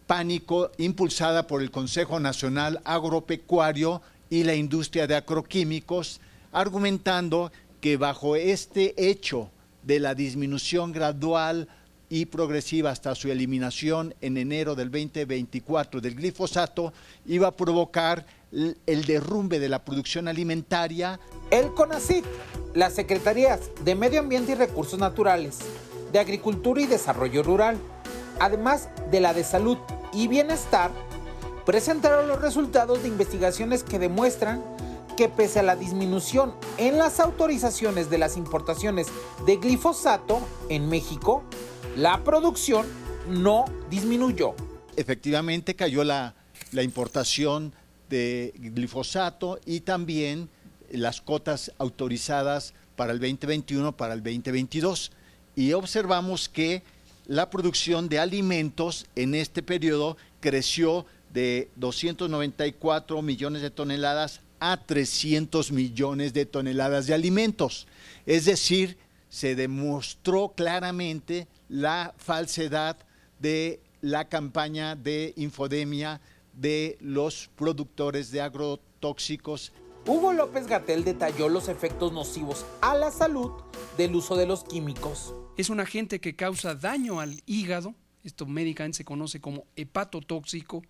[0.08, 6.22] pánico impulsada por el Consejo Nacional Agropecuario y la industria de agroquímicos,
[6.54, 9.52] argumentando que bajo este hecho
[9.84, 11.68] de la disminución gradual
[12.08, 16.94] y progresiva hasta su eliminación en enero del 2024 del glifosato
[17.26, 21.20] iba a provocar el derrumbe de la producción alimentaria.
[21.52, 22.26] El CONACYT,
[22.74, 25.60] las Secretarías de Medio Ambiente y Recursos Naturales,
[26.14, 27.78] de Agricultura y Desarrollo Rural,
[28.40, 29.78] además de la de Salud
[30.14, 30.92] y Bienestar,
[31.66, 34.64] presentaron los resultados de investigaciones que demuestran
[35.18, 39.08] que pese a la disminución en las autorizaciones de las importaciones
[39.46, 41.44] de glifosato en México,
[41.96, 42.86] la producción
[43.28, 44.56] no disminuyó.
[44.96, 46.36] Efectivamente cayó la,
[46.74, 47.74] importación
[48.10, 50.50] de glifosato y también
[50.90, 55.12] las cotas autorizadas para el 2021, para el 2022.
[55.56, 56.84] Y observamos que
[57.26, 65.72] la producción de alimentos en este periodo creció de 294 millones de toneladas a 300
[65.72, 67.88] millones de toneladas de alimentos.
[68.26, 68.98] Es decir,
[69.30, 72.98] se demostró claramente la falsedad
[73.40, 76.22] de la campaña de infodemia
[76.54, 79.72] de los productores de agrotóxicos.
[80.06, 83.52] Hugo López Gatel detalló los efectos nocivos a la salud
[83.98, 85.34] del uso de los químicos.
[85.58, 90.84] Es un agente que causa daño al hígado, esto médicamente se conoce como hepatotóxico,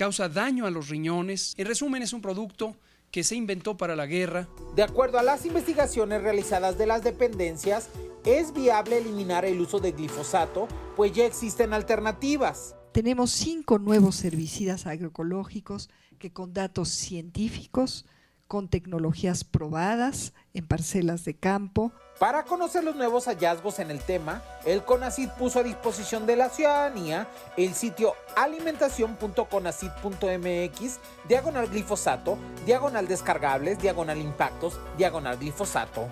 [0.00, 1.52] causa daño a los riñones.
[1.58, 2.74] En resumen, es un producto
[3.10, 4.48] que se inventó para la guerra.
[4.74, 7.90] De acuerdo a las investigaciones realizadas de las dependencias,
[8.24, 12.74] es viable eliminar el uso de glifosato, pues ya existen alternativas.
[12.92, 18.06] Tenemos cinco nuevos herbicidas agroecológicos que con datos científicos,
[18.48, 21.92] con tecnologías probadas en parcelas de campo.
[22.20, 26.50] Para conocer los nuevos hallazgos en el tema, el CONACID puso a disposición de la
[26.50, 36.08] ciudadanía el sitio alimentación.conacid.mx, diagonal glifosato, diagonal descargables, diagonal impactos, diagonal glifosato.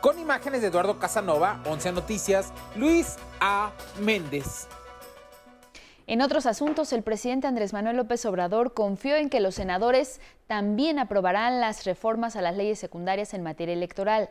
[0.00, 3.70] Con imágenes de Eduardo Casanova, 11 Noticias, Luis A.
[4.00, 4.66] Méndez.
[6.08, 10.98] En otros asuntos, el presidente Andrés Manuel López Obrador confió en que los senadores también
[10.98, 14.28] aprobarán las reformas a las leyes secundarias en materia electoral.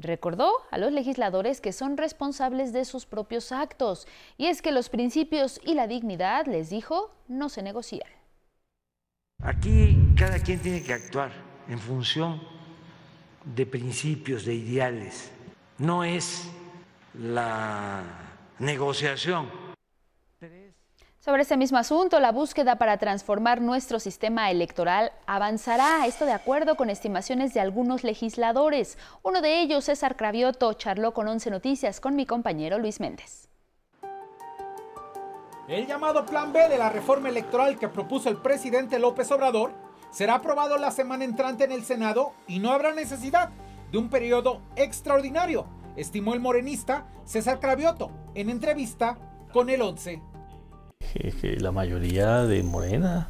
[0.00, 4.06] Recordó a los legisladores que son responsables de sus propios actos,
[4.36, 8.08] y es que los principios y la dignidad, les dijo, no se negocian.
[9.42, 11.32] Aquí cada quien tiene que actuar
[11.68, 12.40] en función
[13.44, 15.32] de principios, de ideales.
[15.78, 16.48] No es
[17.14, 18.02] la
[18.60, 19.67] negociación
[21.28, 26.74] sobre este mismo asunto, la búsqueda para transformar nuestro sistema electoral avanzará, esto de acuerdo
[26.74, 28.96] con estimaciones de algunos legisladores.
[29.22, 33.50] Uno de ellos, César Cravioto, charló con 11 Noticias con mi compañero Luis Méndez.
[35.68, 39.74] El llamado Plan B de la reforma electoral que propuso el presidente López Obrador
[40.10, 43.50] será aprobado la semana entrante en el Senado y no habrá necesidad
[43.92, 49.18] de un periodo extraordinario, estimó el morenista César Cravioto en entrevista
[49.52, 50.27] con el 11 que,
[51.58, 53.28] la mayoría de Morena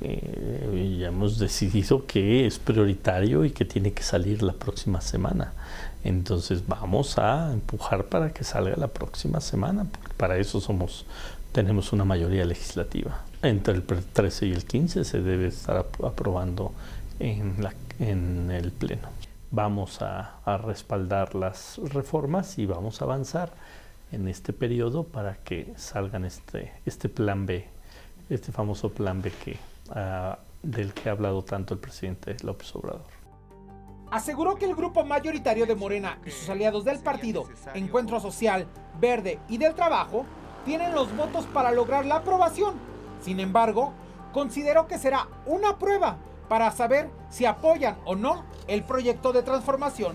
[0.00, 5.52] eh, ya hemos decidido que es prioritario y que tiene que salir la próxima semana.
[6.04, 11.06] Entonces vamos a empujar para que salga la próxima semana, porque para eso somos,
[11.52, 13.22] tenemos una mayoría legislativa.
[13.42, 16.72] Entre el 13 y el 15 se debe estar aprobando
[17.18, 17.66] en,
[18.50, 19.08] el Pleno.
[19.50, 23.52] Vamos a respaldar las reformas y vamos a avanzar
[24.12, 27.66] en este periodo para que salgan este, este plan B,
[28.30, 29.58] este famoso plan B que,
[29.90, 33.06] uh, del que ha hablado tanto el presidente López Obrador.
[34.10, 38.66] Aseguró que el grupo mayoritario de Morena y sus aliados del partido, Encuentro Social,
[39.00, 40.24] Verde y del Trabajo,
[40.64, 42.74] tienen los votos para lograr la aprobación.
[43.20, 43.92] Sin embargo,
[44.32, 50.14] consideró que será una prueba para saber si apoyan o no el proyecto de transformación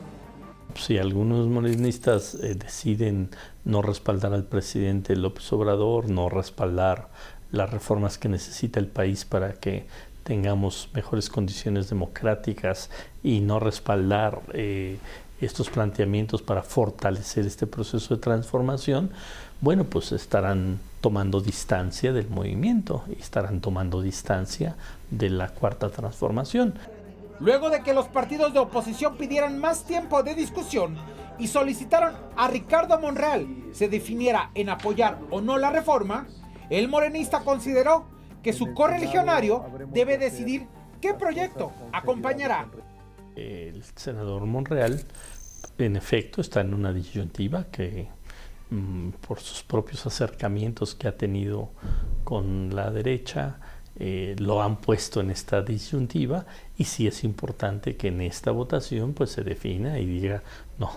[0.76, 3.30] si algunos morenistas eh, deciden
[3.66, 7.10] no respaldar al presidente López Obrador, no respaldar
[7.52, 9.86] las reformas que necesita el país para que
[10.24, 12.90] tengamos mejores condiciones democráticas
[13.24, 14.98] y no respaldar eh,
[15.42, 19.12] estos planteamientos para fortalecer este proceso de transformación,
[19.60, 24.76] bueno, pues estarán tomando distancia del movimiento y estarán tomando distancia
[25.10, 26.76] de la cuarta transformación.
[27.42, 30.96] Luego de que los partidos de oposición pidieran más tiempo de discusión
[31.40, 36.28] y solicitaron a Ricardo Monreal se definiera en apoyar o no la reforma,
[36.70, 38.06] el morenista consideró
[38.44, 40.68] que su correligionario debe decidir
[41.02, 42.70] qué proyecto acompañará.
[43.36, 45.04] El senador Monreal,
[45.80, 48.08] en efecto, está en una disyuntiva que
[48.70, 51.72] mm, por sus propios acercamientos que ha tenido
[52.24, 53.60] con la derecha,
[54.00, 56.46] eh, lo han puesto en esta disyuntiva
[56.78, 60.44] y sí es importante que en esta votación pues se defina y diga,
[60.80, 60.92] no,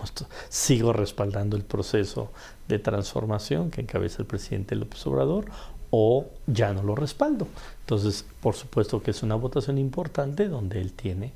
[0.49, 2.31] sigo respaldando el proceso
[2.67, 5.45] de transformación que encabeza el presidente López Obrador
[5.91, 7.47] o ya no lo respaldo.
[7.81, 11.33] Entonces, por supuesto que es una votación importante donde él tiene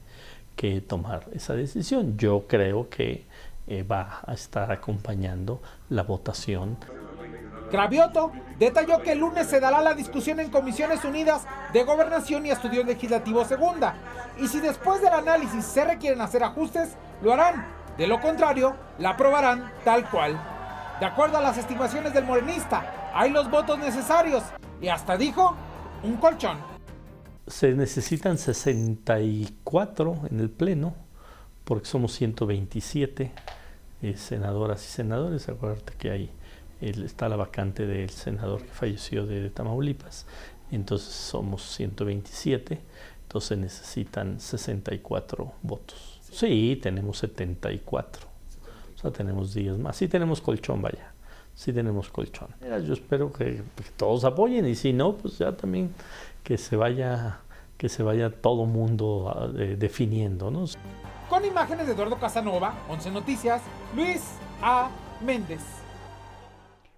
[0.55, 2.18] que tomar esa decisión.
[2.18, 3.24] Yo creo que
[3.68, 6.78] eh, va a estar acompañando la votación.
[7.70, 12.51] Cravioto detalló que el lunes se dará la discusión en Comisiones Unidas de Gobernación y
[12.51, 13.95] Estudios Legislativos Segunda.
[14.38, 17.67] Y si después del análisis se requieren hacer ajustes, lo harán.
[17.97, 20.39] De lo contrario, la aprobarán tal cual.
[20.99, 24.43] De acuerdo a las estimaciones del morenista, hay los votos necesarios.
[24.82, 25.55] Y hasta dijo,
[26.03, 26.57] un colchón.
[27.47, 30.95] Se necesitan 64 en el Pleno,
[31.63, 33.32] porque somos 127
[34.01, 35.49] eh, senadoras y senadores.
[35.49, 36.32] Acuérdate que hay,
[36.82, 40.25] está la vacante del senador que falleció de, Tamaulipas.
[40.71, 42.80] Entonces somos 127,
[43.23, 46.19] entonces necesitan 64 votos.
[46.32, 48.27] Sí, tenemos 74.
[48.95, 49.95] O sea, tenemos días más.
[49.95, 51.13] Sí tenemos colchón, vaya.
[51.55, 52.49] Sí tenemos colchón.
[52.86, 53.63] Yo espero que,
[53.97, 55.93] todos apoyen y si no, pues ya también
[56.43, 57.39] que se vaya
[57.77, 60.65] que se vaya todo mundo ah, definiendo, ¿no?
[61.30, 63.61] Con imágenes de Eduardo Casanova, 11 Noticias,
[63.95, 64.21] Luis
[64.61, 64.89] A.
[65.21, 65.78] Méndez.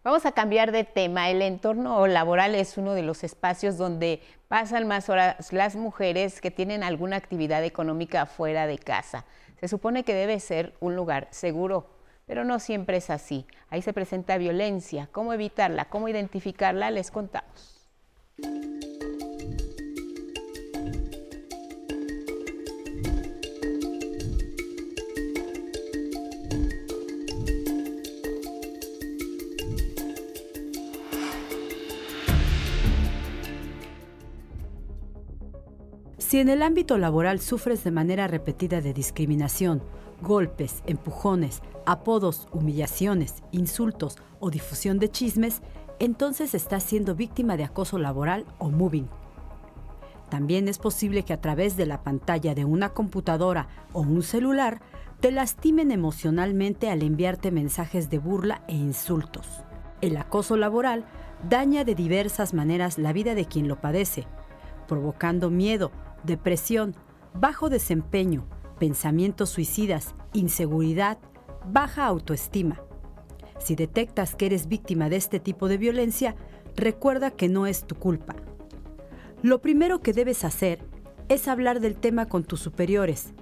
[0.04, 1.30] Vamos a cambiar de tema.
[1.30, 6.49] El entorno laboral es uno de los espacios donde pasan más horas las mujeres que
[6.49, 9.26] tienen alguna actividad económica fuera de casa.
[9.60, 11.88] Se supone que debe ser un lugar seguro,
[12.26, 13.45] pero no siempre es así.
[13.70, 15.08] Ahí se presenta violencia.
[15.12, 15.86] ¿Cómo evitarla?
[15.86, 16.89] ¿Cómo identificarla?
[16.89, 17.88] Les contamos.
[36.32, 39.84] Si en el ámbito laboral sufres de manera repetida de discriminación,
[40.21, 45.61] golpes, empujones, apodos, humillaciones, insultos o difusión de chismes,
[45.99, 49.09] entonces estás siendo víctima de acoso laboral o moving.
[50.29, 54.79] También es posible que a través de la pantalla de una computadora o un celular
[55.19, 59.65] te lastimen emocionalmente al enviarte mensajes de burla e insultos.
[59.99, 61.03] El acoso laboral
[61.49, 64.27] daña de diversas maneras la vida de quien lo padece,
[64.88, 65.91] provocando miedo,
[66.24, 66.95] depresión,
[67.34, 68.47] bajo desempeño,
[68.80, 71.17] pensamientos suicidas, inseguridad,
[71.72, 72.82] baja autoestima.
[73.59, 76.36] Si detectas que eres víctima de este tipo de violencia,
[76.76, 78.36] recuerda que no es tu culpa.
[79.43, 80.80] Lo primero que debes hacer
[81.30, 83.34] es hablar del tema con tus superiores.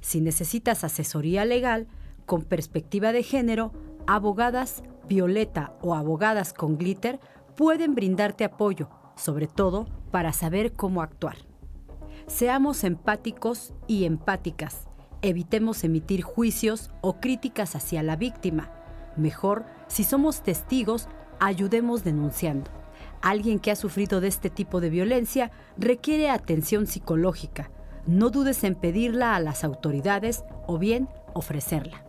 [0.00, 1.86] Si necesitas asesoría legal,
[2.26, 3.70] con perspectiva de género,
[4.08, 7.20] abogadas Violeta o abogadas con glitter
[7.56, 11.36] pueden brindarte apoyo, sobre todo para saber cómo actuar.
[12.26, 14.88] Seamos empáticos y empáticas
[15.26, 18.70] Evitemos emitir juicios o críticas hacia la víctima.
[19.16, 21.08] Mejor, si somos testigos,
[21.40, 22.70] ayudemos denunciando.
[23.22, 27.72] Alguien que ha sufrido de este tipo de violencia requiere atención psicológica.
[28.06, 32.05] No dudes en pedirla a las autoridades o bien ofrecerla.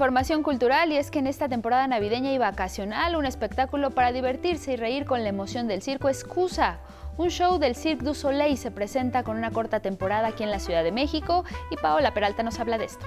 [0.00, 4.72] Información cultural y es que en esta temporada navideña y vacacional un espectáculo para divertirse
[4.72, 6.78] y reír con la emoción del circo es Cusa.
[7.18, 10.58] Un show del Cirque du Soleil se presenta con una corta temporada aquí en la
[10.58, 13.04] Ciudad de México y Paola Peralta nos habla de esto.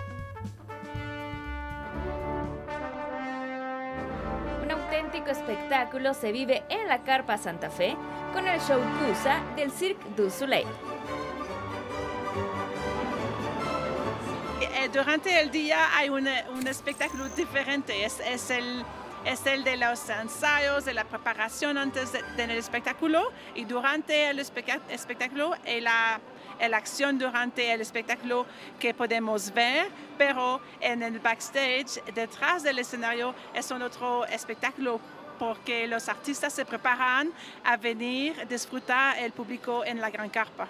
[4.61, 7.97] Un auténtico espectáculo se vive en la Carpa Santa Fe
[8.33, 10.67] con el show Cusa del Cirque du Soleil.
[14.93, 16.27] Durante el día hay un,
[16.67, 18.05] espectáculo diferente.
[18.05, 18.19] Es,
[18.51, 18.85] el,
[19.63, 25.79] de los ensayos, de la preparación antes de- del espectáculo y durante el espectáculo y
[25.81, 26.19] la,
[26.59, 28.45] la acción durante el espectáculo
[28.79, 29.87] que podemos ver,
[30.17, 34.99] pero en el backstage, detrás del escenario, es otro espectáculo
[35.39, 37.31] porque los artistas se preparan
[37.63, 40.67] a venir disfrutar el público en la gran carpa.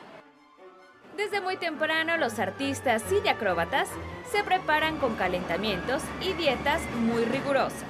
[1.18, 3.88] Desde muy temprano los artistas y acróbatas
[4.32, 7.84] se preparan con calentamientos y dietas muy rigurosas.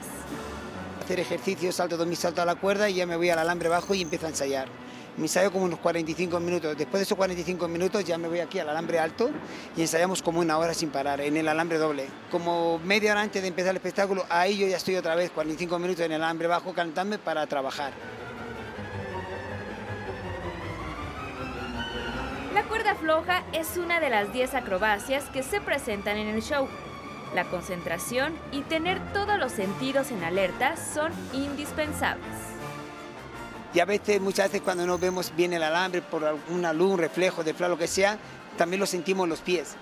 [1.02, 3.70] hacer ejercicio, salto dos mis saltos a la cuerda y ya me voy al alambre
[3.70, 4.68] bajo y empiezo a ensayar.
[5.16, 6.78] Me ensayo como unos 45 minutos.
[6.78, 9.30] Después de esos 45 minutos ya me voy aquí al alambre alto
[9.78, 12.08] y ensayamos como una hora sin parar en el alambre doble.
[12.30, 15.80] Como media hora antes de empezar el espectáculo, ahí yo ya estoy otra vez 45
[15.80, 17.94] minutos en el alambre bajo cantándome para trabajar.
[22.70, 26.68] Cuerda floja es una de las 10 acrobacias que se presentan en el show.
[27.36, 32.26] La concentración y tener todos los sentidos en alerta son indispensables.
[33.74, 37.00] Y a veces, muchas veces cuando no vemos bien el alambre por alguna luz, un
[37.00, 38.18] reflejo de lo que sea,
[38.58, 39.76] también lo sentimos en los pies.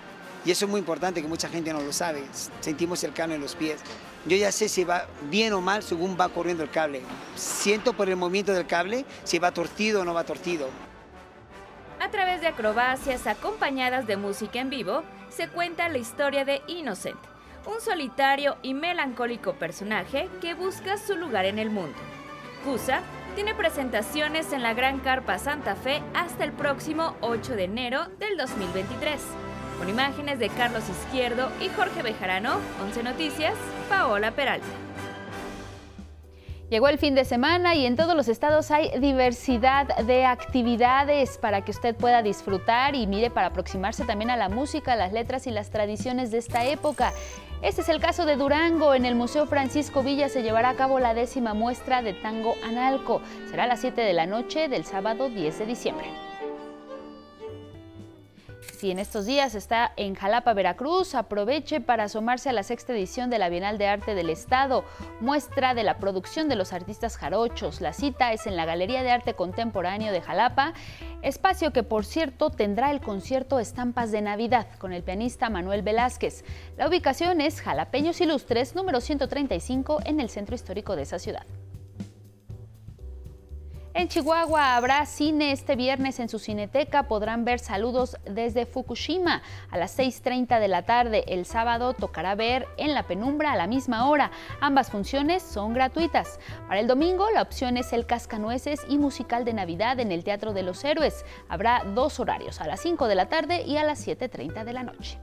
[0.44, 2.24] Y eso es muy importante que mucha gente no lo sabe.
[2.60, 3.80] Sentimos el cable en los pies.
[4.26, 7.02] Yo ya sé si va bien o mal según va corriendo el cable.
[7.36, 10.68] Siento por el movimiento del cable si va torcido o no va torcido.
[12.02, 17.16] A través de acrobacias acompañadas de música en vivo, se cuenta la historia de Innocent,
[17.64, 21.96] un solitario y melancólico personaje que busca su lugar en el mundo.
[22.64, 23.02] Cusa
[23.36, 28.36] tiene presentaciones en la Gran Carpa Santa Fe hasta el próximo 8 de enero del
[28.36, 29.20] 2023.
[29.78, 33.54] Con imágenes de Carlos Izquierdo y Jorge Bejarano, 11 Noticias,
[33.88, 34.81] Paola Peralta.
[36.72, 41.60] Llegó el fin de semana y en todos los estados hay diversidad de actividades para
[41.60, 45.50] que usted pueda disfrutar y mire para aproximarse también a la música, las letras y
[45.50, 47.12] las tradiciones de esta época.
[47.60, 48.94] Este es el caso de Durango.
[48.94, 53.20] En el Museo Francisco Villa se llevará a cabo la décima muestra de tango analco.
[53.50, 56.31] Será a las 7 de la noche del sábado 10 de diciembre.
[58.82, 63.30] Si en estos días está en Jalapa, Veracruz, aproveche para asomarse a la sexta edición
[63.30, 64.84] de la Bienal de Arte del Estado,
[65.20, 67.80] muestra de la producción de los artistas jarochos.
[67.80, 70.72] La cita es en la Galería de Arte Contemporáneo de Jalapa,
[71.22, 76.44] espacio que por cierto tendrá el concierto Estampas de Navidad con el pianista Manuel Velázquez.
[76.76, 81.46] La ubicación es Jalapeños Ilustres, número 135, en el centro histórico de esa ciudad.
[83.94, 87.08] En Chihuahua habrá cine este viernes en su cineteca.
[87.08, 91.24] Podrán ver saludos desde Fukushima a las 6.30 de la tarde.
[91.28, 94.30] El sábado tocará ver en la penumbra a la misma hora.
[94.62, 96.40] Ambas funciones son gratuitas.
[96.68, 100.54] Para el domingo la opción es el Cascanueces y musical de Navidad en el Teatro
[100.54, 101.26] de los Héroes.
[101.50, 104.84] Habrá dos horarios, a las 5 de la tarde y a las 7.30 de la
[104.84, 105.18] noche.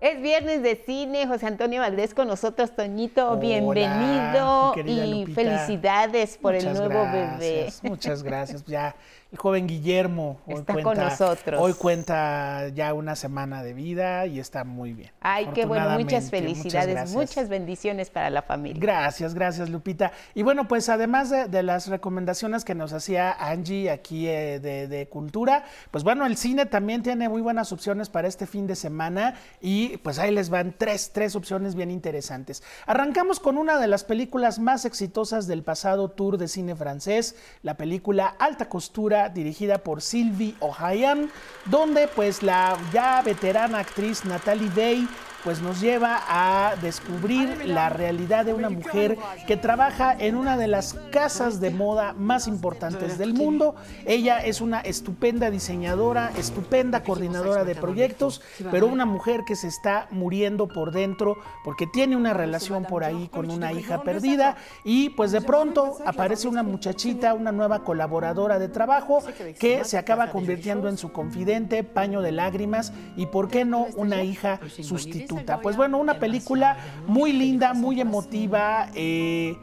[0.00, 5.42] Es viernes de cine, José Antonio Valdés con nosotros, Toñito, Hola, bienvenido y Lupita.
[5.42, 7.72] felicidades por el nuevo gracias, bebé.
[7.82, 8.64] Muchas gracias.
[8.64, 8.94] Ya
[9.32, 11.60] el joven Guillermo hoy Está con cuenta, nosotros.
[11.60, 15.12] Hoy cuenta ya una semana de vida y está muy bien.
[15.20, 18.80] Ay, qué bueno, muchas felicidades, muchas bendiciones para la familia.
[18.80, 20.10] Gracias, gracias Lupita.
[20.34, 24.88] Y bueno, pues además de, de las recomendaciones que nos hacía Angie aquí eh, de,
[24.88, 28.74] de Cultura, pues bueno, el cine también tiene muy buenas opciones para este fin de
[28.74, 32.64] semana y pues ahí les van tres, tres opciones bien interesantes.
[32.86, 37.76] Arrancamos con una de las películas más exitosas del pasado tour de cine francés, la
[37.76, 41.30] película Alta Costura, dirigida por Sylvie Ohayan,
[41.66, 45.08] donde pues la ya veterana actriz Natalie Day
[45.44, 49.16] pues nos lleva a descubrir la realidad de una mujer
[49.46, 53.74] que trabaja en una de las casas de moda más importantes del mundo.
[54.06, 60.08] Ella es una estupenda diseñadora, estupenda coordinadora de proyectos, pero una mujer que se está
[60.10, 65.32] muriendo por dentro porque tiene una relación por ahí con una hija perdida y pues
[65.32, 69.22] de pronto aparece una muchachita, una nueva colaboradora de trabajo
[69.58, 74.22] que se acaba convirtiendo en su confidente, paño de lágrimas y por qué no una
[74.22, 75.29] hija sustituta.
[75.62, 76.76] Pues bueno, una película
[77.06, 78.88] muy linda, muy emotiva.
[78.94, 79.56] eh,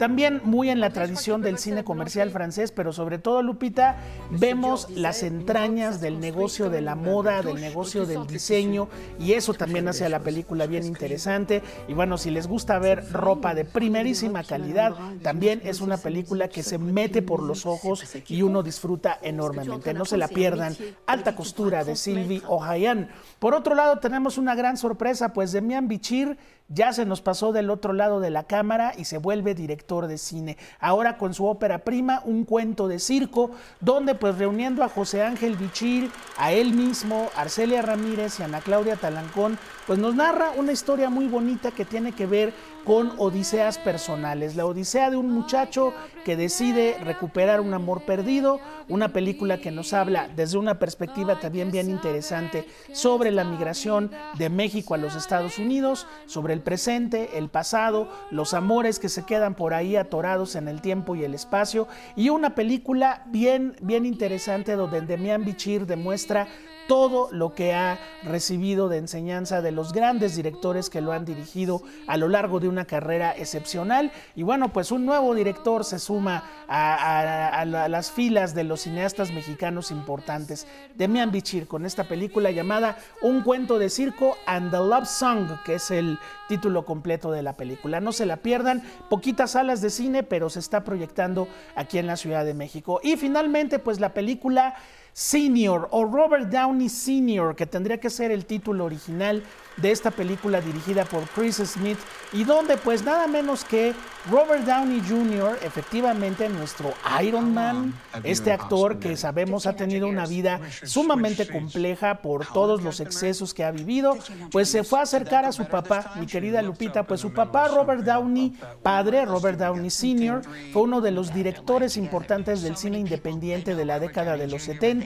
[0.00, 3.98] también muy en la tradición del cine comercial francés, pero sobre todo, Lupita,
[4.30, 8.88] vemos las entrañas del negocio de la moda, del negocio del diseño,
[9.18, 11.62] y eso también hace a la película bien interesante.
[11.86, 16.62] Y bueno, si les gusta ver ropa de primerísima calidad, también es una película que
[16.62, 19.92] se mete por los ojos y uno disfruta enormemente.
[19.92, 20.74] No se la pierdan.
[21.06, 23.10] Alta costura de Sylvie Ohayan.
[23.38, 26.38] Por otro lado, tenemos una gran sorpresa, pues Demian Bichir
[26.70, 30.18] ya se nos pasó del otro lado de la cámara y se vuelve director de
[30.18, 30.56] cine.
[30.78, 33.50] Ahora con su ópera prima, un cuento de circo,
[33.80, 38.96] donde pues reuniendo a José Ángel Bichir, a él mismo, Arcelia Ramírez y Ana Claudia
[38.96, 42.52] Talancón, pues nos narra una historia muy bonita que tiene que ver
[42.84, 44.54] con odiseas personales.
[44.54, 45.92] La odisea de un muchacho
[46.24, 48.60] que decide recuperar un amor perdido,
[48.90, 54.50] una película que nos habla desde una perspectiva también bien interesante sobre la migración de
[54.50, 59.54] México a los Estados Unidos, sobre el presente, el pasado, los amores que se quedan
[59.54, 64.76] por ahí atorados en el tiempo y el espacio, y una película bien, bien interesante
[64.76, 66.48] donde Demian Bichir demuestra
[66.90, 71.82] todo lo que ha recibido de enseñanza de los grandes directores que lo han dirigido
[72.08, 74.10] a lo largo de una carrera excepcional.
[74.34, 79.90] Y bueno, pues un nuevo director se suma a, las filas de los cineastas mexicanos
[79.90, 80.66] importantes.
[80.94, 85.74] Demian Bichir con esta película llamada Un cuento de circo and the Love Song, que
[85.74, 86.18] es el
[86.48, 88.00] título completo de la película.
[88.00, 92.16] No se la pierdan, poquitas salas de cine, pero se está proyectando aquí en la
[92.16, 93.00] Ciudad de México.
[93.02, 94.74] Y finalmente, pues la película
[95.12, 99.42] Senior o Robert Downey Senior, que tendría que ser el título original
[99.76, 101.98] de esta película dirigida por Chris Smith
[102.32, 103.94] y donde pues nada menos que
[104.30, 106.92] Robert Downey Jr., efectivamente nuestro
[107.22, 113.00] Iron Man, este actor que sabemos ha tenido una vida sumamente compleja por todos los
[113.00, 114.18] excesos que ha vivido,
[114.50, 118.04] pues se fue a acercar a su papá, mi querida Lupita, pues su papá Robert
[118.04, 120.42] Downey, padre Robert Downey Sr.,
[120.72, 124.99] fue uno de los directores importantes del cine independiente de la década de los 70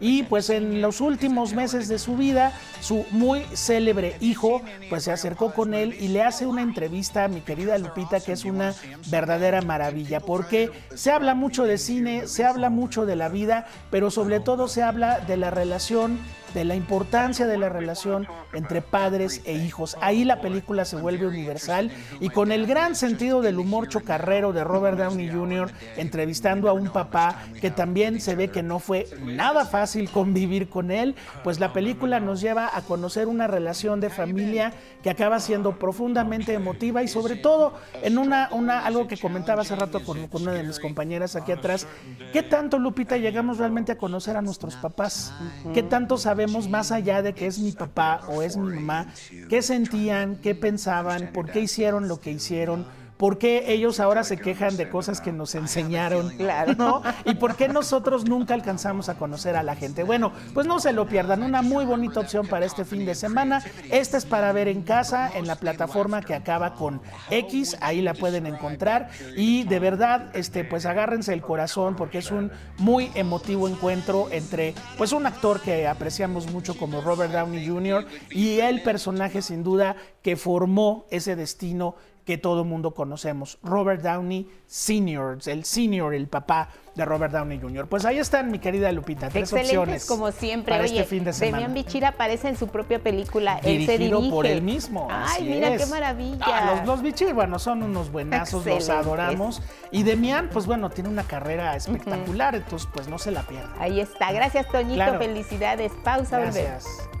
[0.00, 5.12] y pues en los últimos meses de su vida, su muy célebre hijo, pues se
[5.12, 8.74] acercó con él y le hace una entrevista a mi querida Lupita, que es una
[9.08, 14.10] verdadera maravilla, porque se habla mucho de cine, se habla mucho de la vida, pero
[14.10, 16.18] sobre todo se habla de la relación
[16.56, 19.94] de la importancia de la relación entre padres e hijos.
[20.00, 24.64] Ahí la película se vuelve universal y con el gran sentido del humor chocarrero de
[24.64, 25.70] Robert Downey Jr.
[25.98, 30.90] entrevistando a un papá que también se ve que no fue nada fácil convivir con
[30.90, 35.78] él, pues la película nos lleva a conocer una relación de familia que acaba siendo
[35.78, 40.40] profundamente emotiva y sobre todo en una, una algo que comentaba hace rato con, con
[40.40, 41.86] una de mis compañeras aquí atrás,
[42.32, 45.34] ¿qué tanto Lupita llegamos realmente a conocer a nuestros papás?
[45.74, 49.12] ¿Qué tanto sabemos más allá de que es mi papá o es mi mamá,
[49.48, 52.86] qué sentían, qué pensaban, por qué hicieron lo que hicieron
[53.16, 56.30] ¿Por qué ellos ahora se quejan de cosas que nos enseñaron?
[56.36, 56.74] Claro.
[56.76, 57.02] ¿no?
[57.24, 60.02] ¿Y por qué nosotros nunca alcanzamos a conocer a la gente?
[60.02, 61.42] Bueno, pues no se lo pierdan.
[61.42, 63.62] Una muy bonita opción para este fin de semana.
[63.90, 67.00] Esta es para ver en casa, en la plataforma que acaba con
[67.30, 67.76] X.
[67.80, 69.10] Ahí la pueden encontrar.
[69.36, 74.74] Y de verdad, este, pues agárrense el corazón porque es un muy emotivo encuentro entre
[74.98, 78.06] pues un actor que apreciamos mucho como Robert Downey Jr.
[78.30, 81.94] y el personaje sin duda que formó ese destino
[82.26, 87.86] que todo mundo conocemos, Robert Downey Sr., el senior, el papá de Robert Downey Jr.
[87.86, 90.74] Pues ahí están, mi querida Lupita, tres opciones como siempre.
[90.74, 91.58] para este fin de semana.
[91.58, 95.06] Demian Bichir aparece en su propia película, Dirigido él se por él mismo.
[95.08, 96.44] Ay, mira qué maravilla.
[96.44, 99.62] Ah, los, los Bichir, bueno, son unos buenazos, los adoramos.
[99.92, 103.72] Y Demian, pues bueno, tiene una carrera espectacular, entonces pues no se la pierda.
[103.78, 104.32] Ahí está.
[104.32, 105.18] Gracias, Toñito.
[105.18, 105.92] Felicidades.
[106.02, 106.84] Pausa, Gracias.
[106.84, 107.15] Son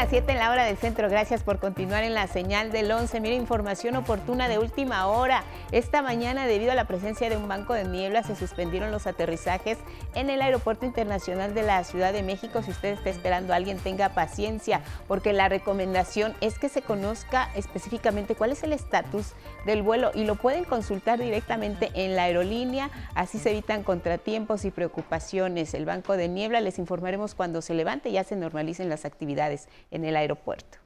[0.00, 1.10] las 7 en la hora del centro.
[1.10, 3.20] Gracias por continuar en la señal del 11.
[3.20, 5.44] Mira, información oportuna de última hora.
[5.72, 9.76] Esta mañana, debido a la presencia de un banco de niebla, se suspendieron los aterrizajes
[10.14, 12.62] en el Aeropuerto Internacional de la Ciudad de México.
[12.62, 17.50] Si usted está esperando a alguien, tenga paciencia, porque la recomendación es que se conozca
[17.54, 19.34] específicamente cuál es el estatus
[19.66, 22.88] del vuelo y lo pueden consultar directamente en la aerolínea.
[23.14, 25.74] Así se evitan contratiempos y preocupaciones.
[25.74, 29.68] El banco de niebla les informaremos cuando se levante y ya se normalicen las actividades
[29.90, 30.78] en el aeropuerto.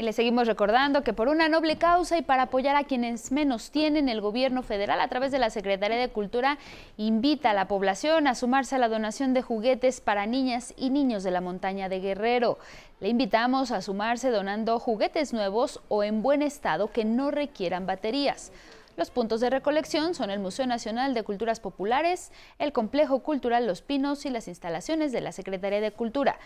[0.00, 3.70] Y le seguimos recordando que por una noble causa y para apoyar a quienes menos
[3.70, 6.56] tienen, el gobierno federal a través de la Secretaría de Cultura
[6.96, 11.22] invita a la población a sumarse a la donación de juguetes para niñas y niños
[11.22, 12.58] de la montaña de Guerrero.
[13.00, 18.52] Le invitamos a sumarse donando juguetes nuevos o en buen estado que no requieran baterías.
[18.96, 23.82] Los puntos de recolección son el Museo Nacional de Culturas Populares, el Complejo Cultural Los
[23.82, 26.38] Pinos y las instalaciones de la Secretaría de Cultura.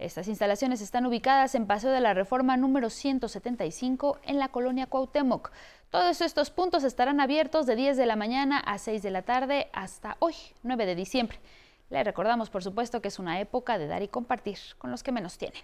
[0.00, 5.52] Estas instalaciones están ubicadas en Paseo de la Reforma número 175 en la colonia Cuauhtémoc.
[5.90, 9.68] Todos estos puntos estarán abiertos de 10 de la mañana a 6 de la tarde
[9.74, 10.32] hasta hoy,
[10.62, 11.38] 9 de diciembre.
[11.90, 15.12] Le recordamos, por supuesto, que es una época de dar y compartir con los que
[15.12, 15.60] menos tienen.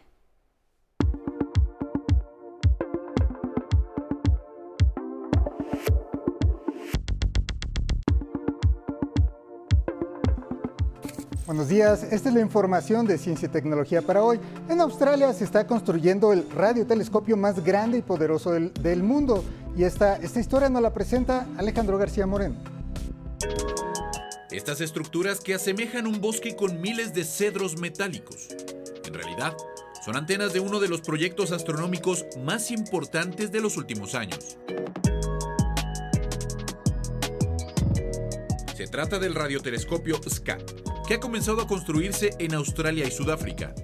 [11.47, 14.41] Buenos días, esta es la información de ciencia y tecnología para hoy.
[14.69, 19.45] En Australia se está construyendo el radiotelescopio más grande y poderoso del, mundo
[19.77, 22.57] y esta, esta historia nos la presenta Alejandro García Moreno.
[24.51, 28.49] Estas estructuras que asemejan un bosque con miles de cedros metálicos,
[29.05, 29.57] en realidad
[30.05, 34.59] son antenas de uno de los proyectos astronómicos más importantes de los últimos años.
[38.77, 40.59] Se trata del radiotelescopio SCA,
[41.07, 43.75] que ha comenzado a construirse en Australia y Sudáfrica.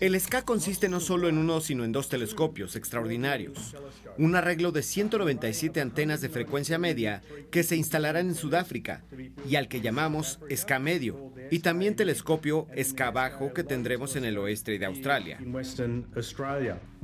[0.00, 3.74] El SCA consiste no solo en uno, sino en dos telescopios extraordinarios.
[4.16, 9.04] Un arreglo de 197 antenas de frecuencia media que se instalarán en Sudáfrica
[9.48, 14.38] y al que llamamos SCA medio, y también telescopio SCA bajo que tendremos en el
[14.38, 15.38] oeste de Australia.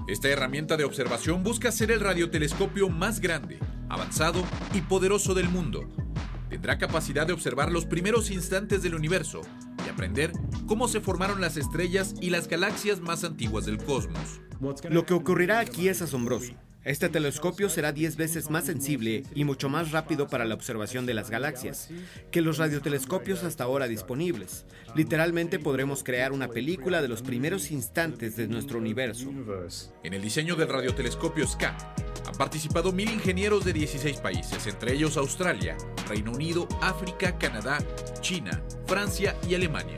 [0.08, 3.58] Esta herramienta de observación busca ser el radiotelescopio más grande,
[3.90, 4.42] avanzado
[4.72, 5.86] y poderoso del mundo
[6.52, 9.40] tendrá capacidad de observar los primeros instantes del universo
[9.86, 10.32] y aprender
[10.66, 14.42] cómo se formaron las estrellas y las galaxias más antiguas del cosmos.
[14.90, 16.52] Lo que ocurrirá aquí es asombroso.
[16.84, 21.14] Este telescopio será 10 veces más sensible y mucho más rápido para la observación de
[21.14, 21.88] las galaxias
[22.32, 24.64] que los radiotelescopios hasta ahora disponibles.
[24.96, 29.30] Literalmente podremos crear una película de los primeros instantes de nuestro universo.
[30.02, 31.76] En el diseño del radiotelescopio SCA
[32.26, 35.76] han participado mil ingenieros de 16 países, entre ellos Australia,
[36.08, 37.78] Reino Unido, África, Canadá,
[38.20, 39.96] China, Francia y Alemania.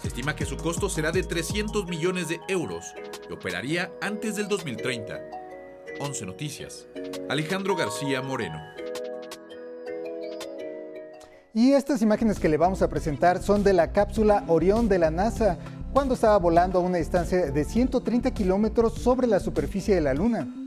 [0.00, 2.86] Se estima que su costo será de 300 millones de euros
[3.28, 5.45] y operaría antes del 2030.
[5.98, 6.86] 11 Noticias.
[7.28, 8.60] Alejandro García Moreno.
[11.54, 15.10] Y estas imágenes que le vamos a presentar son de la cápsula Orión de la
[15.10, 15.56] NASA,
[15.92, 20.65] cuando estaba volando a una distancia de 130 kilómetros sobre la superficie de la Luna.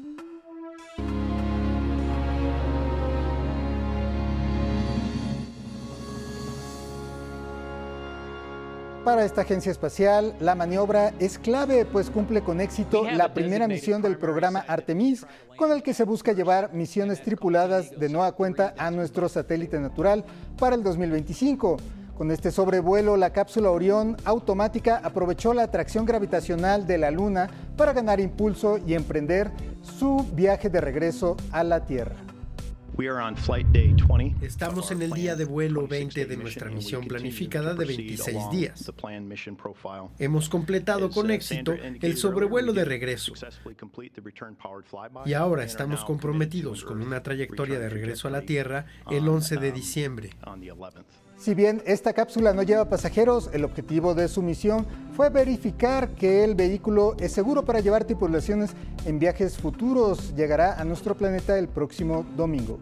[9.10, 14.03] Para esta agencia espacial, la maniobra es clave, pues cumple con éxito la primera misión
[14.03, 15.26] del programa Artemis,
[15.57, 20.24] con el que se busca llevar misiones tripuladas de nueva cuenta a nuestro satélite natural
[20.60, 21.78] para el 2025.
[22.16, 27.93] Con este sobrevuelo, la cápsula Orión automática aprovechó la atracción gravitacional de la Luna para
[27.93, 29.49] ganar impulso y emprender
[29.82, 32.28] su viaje de regreso a la Tierra.
[34.41, 38.91] Estamos en el día de vuelo 20 de nuestra misión planificada de 26 días.
[40.19, 43.33] Hemos completado con éxito el sobrevuelo de regreso.
[45.25, 49.71] Y ahora estamos comprometidos con una trayectoria de regreso a la Tierra el 11 de
[49.71, 50.29] diciembre.
[51.39, 54.85] Si bien esta cápsula no lleva pasajeros, el objetivo de su misión
[55.15, 58.71] fue verificar que el vehículo es seguro para llevar tripulaciones
[59.05, 60.35] en viajes futuros.
[60.35, 62.77] Llegará a nuestro planeta el próximo domingo.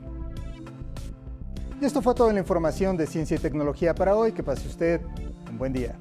[1.80, 4.32] Y esto fue toda la información de ciencia y tecnología para hoy.
[4.32, 5.02] Que pase usted
[5.52, 5.96] un buen día.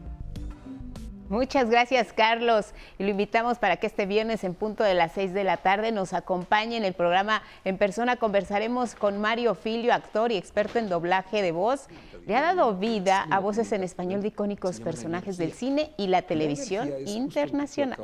[1.29, 2.67] Muchas gracias, Carlos.
[2.99, 5.91] Y lo invitamos para que este viernes en punto de las 6 de la tarde
[5.91, 8.17] nos acompañe en el programa En Persona.
[8.17, 11.89] Conversaremos con Mario Filio, actor y experto en doblaje de voz.
[12.27, 16.23] Le ha dado vida a voces en español de icónicos personajes del cine y la
[16.23, 17.99] televisión internacional.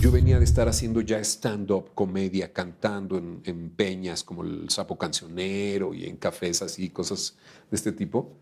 [0.00, 4.96] Yo venía de estar haciendo ya stand-up, comedia, cantando en, en peñas como el Sapo
[4.96, 7.36] Cancionero y en cafés así, cosas
[7.70, 8.32] de este tipo.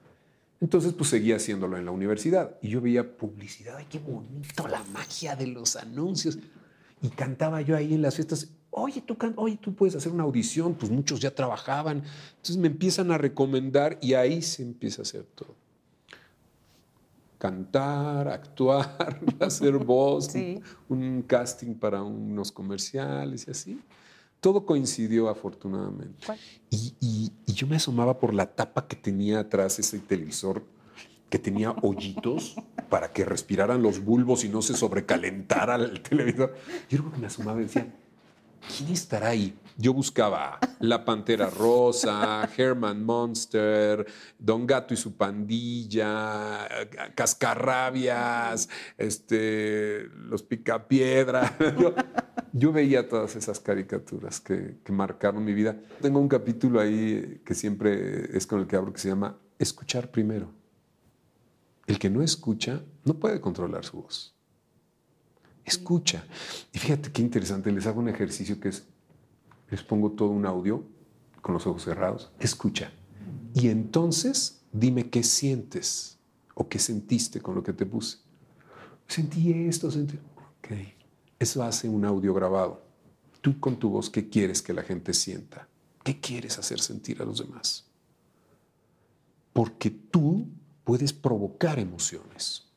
[0.63, 2.57] Entonces, pues seguía haciéndolo en la universidad.
[2.63, 6.39] Y yo veía publicidad, ay, qué bonito la magia de los anuncios.
[7.03, 10.75] Y cantaba yo ahí en las fiestas, oye, tú, oye, tú puedes hacer una audición,
[10.75, 12.05] pues muchos ya trabajaban.
[12.37, 15.57] Entonces me empiezan a recomendar y ahí se empieza a hacer todo.
[17.39, 20.33] Cantar, actuar, hacer voz,
[20.89, 23.81] un casting para unos comerciales y así
[24.43, 26.26] todo coincidió afortunadamente.
[26.68, 30.64] Y, yo me asomaba por la tapa que tenía atrás ese televisor,
[31.30, 32.57] que tenía hoyitos
[32.90, 36.57] para que respiraran los bulbos y no se sobrecalentara el televisor.
[36.90, 37.95] Yo me asomaba y decía,
[38.77, 39.57] ¿quién estará ahí?
[39.77, 44.07] Yo buscaba La Pantera Rosa, Herman Monster,
[44.39, 46.69] Don Gato y su pandilla,
[47.15, 51.57] Cascarrabias, este, los Picapiedra.
[51.79, 51.95] Yo,
[52.53, 55.81] yo veía todas esas caricaturas que, marcaron mi vida.
[56.03, 60.11] Tengo un capítulo ahí que siempre es con el que hablo que se llama Escuchar
[60.11, 60.53] primero.
[61.87, 64.35] El que no escucha no puede controlar su voz.
[65.65, 66.25] Escucha.
[66.73, 68.85] Y fíjate qué interesante, les hago un ejercicio que es,
[69.71, 70.85] les pongo todo un audio
[71.41, 72.93] con los ojos cerrados, escucha.
[73.55, 76.19] Y entonces dime qué sientes
[76.55, 78.19] o qué sentiste con lo que te puse.
[79.07, 80.17] Sentí esto, sentí...
[80.17, 80.69] Ok.
[81.39, 82.83] Eso hace un audio grabado.
[83.41, 85.69] Tú con tu voz, ¿qué quieres que la gente sienta?
[86.05, 87.87] ¿Qué quieres hacer sentir a los demás?
[89.53, 90.47] Porque tú
[90.85, 92.72] puedes provocar emociones.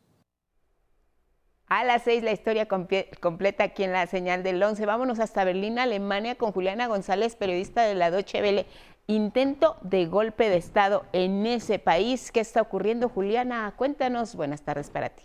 [1.67, 4.85] A las seis la historia completa aquí en la señal del 11.
[4.85, 8.67] Vámonos hasta Berlín, Alemania, con Juliana González, periodista de la Deutsche Welle.
[9.07, 12.31] Intento de golpe de Estado en ese país.
[12.31, 13.73] ¿Qué está ocurriendo, Juliana?
[13.77, 14.35] Cuéntanos.
[14.35, 15.23] Buenas tardes para ti.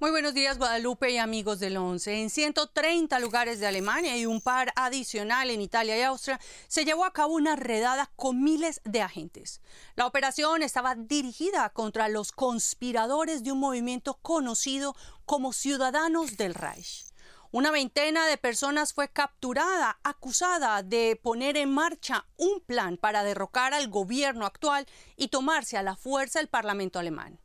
[0.00, 2.22] Muy buenos días, Guadalupe y amigos del 11.
[2.22, 7.04] En 130 lugares de Alemania y un par adicional en Italia y Austria se llevó
[7.04, 9.60] a cabo una redada con miles de agentes.
[9.96, 14.96] La operación estaba dirigida contra los conspiradores de un movimiento conocido
[15.26, 17.04] como Ciudadanos del Reich.
[17.52, 23.74] Una veintena de personas fue capturada, acusada de poner en marcha un plan para derrocar
[23.74, 24.86] al gobierno actual
[25.18, 27.38] y tomarse a la fuerza el Parlamento alemán.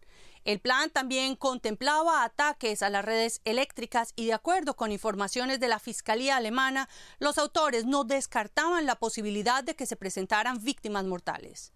[0.45, 5.67] El plan también contemplaba ataques a las redes eléctricas y de acuerdo con informaciones de
[5.67, 6.87] la Fiscalía alemana,
[7.17, 11.73] los autores no descartaban la posibilidad de que se presentaran víctimas mortales.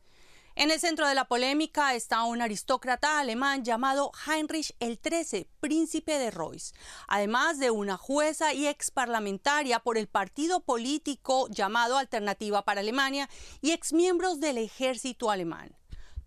[0.53, 6.19] En el centro de la polémica está un aristócrata alemán llamado Heinrich el XIII, príncipe
[6.19, 6.75] de Reuss,
[7.07, 13.29] además de una jueza y ex parlamentaria por el partido político llamado Alternativa para Alemania
[13.61, 15.78] y exmiembros del ejército alemán.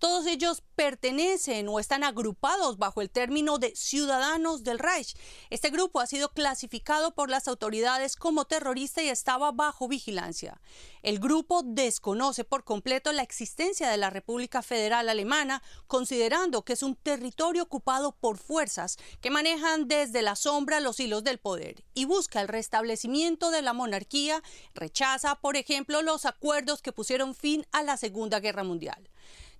[0.02, 5.14] Todos ellos pertenecen o están agrupados bajo el término de ciudadanos del Reich.
[5.48, 10.60] Este grupo ha sido clasificado por las autoridades como terrorista y estaba bajo vigilancia.
[11.02, 16.82] El grupo desconoce por completo la existencia de la República Federal Alemana, considerando que es
[16.82, 22.06] un territorio ocupado por fuerzas que manejan desde la sombra los hilos del poder y
[22.06, 24.42] busca el restablecimiento de la monarquía,
[24.74, 29.11] rechaza, por ejemplo, los acuerdos que pusieron fin a la Segunda Guerra Mundial.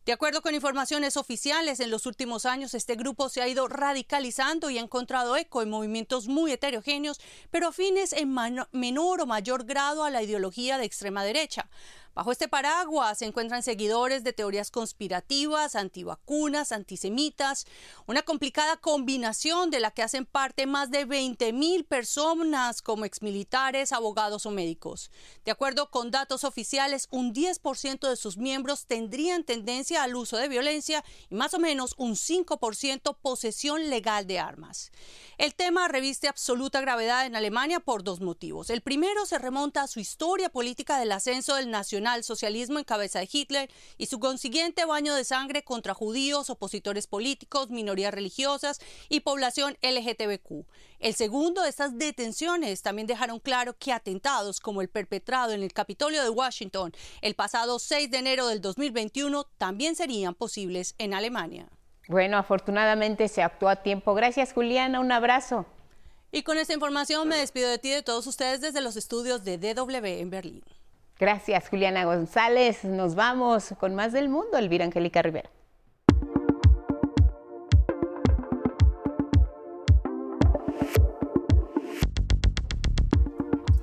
[0.04, 4.68] De acuerdo con informaciones oficiales, en los últimos años este grupo se ha ido radicalizando
[4.68, 7.20] y ha encontrado eco en movimientos muy heterogéneos,
[7.52, 8.34] pero afines en
[8.72, 11.68] menor o mayor grado a la ideología de extrema derecha.
[12.14, 17.66] Bajo este paraguas se encuentran seguidores de teorías conspirativas, antivacunas, antisemitas,
[18.06, 24.44] una complicada combinación de la que hacen parte más de 20.000 personas como exmilitares, abogados
[24.44, 25.10] o médicos.
[25.46, 30.48] De acuerdo con datos oficiales, un 10% de sus miembros tendrían tendencia al uso de
[30.48, 34.92] violencia y más o menos un 5% posesión legal de armas.
[35.38, 38.68] El tema reviste absoluta gravedad en Alemania por dos motivos.
[38.68, 41.70] El primero se remonta a su historia política del ascenso del
[42.02, 47.70] nacionalsocialismo en cabeza de Hitler y su consiguiente baño de sangre contra judíos, opositores políticos,
[47.70, 50.66] minorías religiosas y población LGTBQ.
[50.98, 56.22] El segundo, estas detenciones también dejaron claro que atentados como el perpetrado en el Capitolio
[56.22, 61.68] de Washington el pasado 6 de enero del 2021 también serían posibles en Alemania.
[62.08, 64.14] Bueno, afortunadamente se actuó a tiempo.
[64.14, 65.00] Gracias, Juliana.
[65.00, 65.66] Un abrazo.
[66.32, 69.44] Y con esta información me despido de ti y de todos ustedes desde los estudios
[69.44, 70.64] de DW en Berlín.
[71.22, 72.84] Gracias, Juliana González.
[72.84, 74.58] Nos vamos con más del mundo.
[74.58, 75.48] Elvira Angélica Rivera.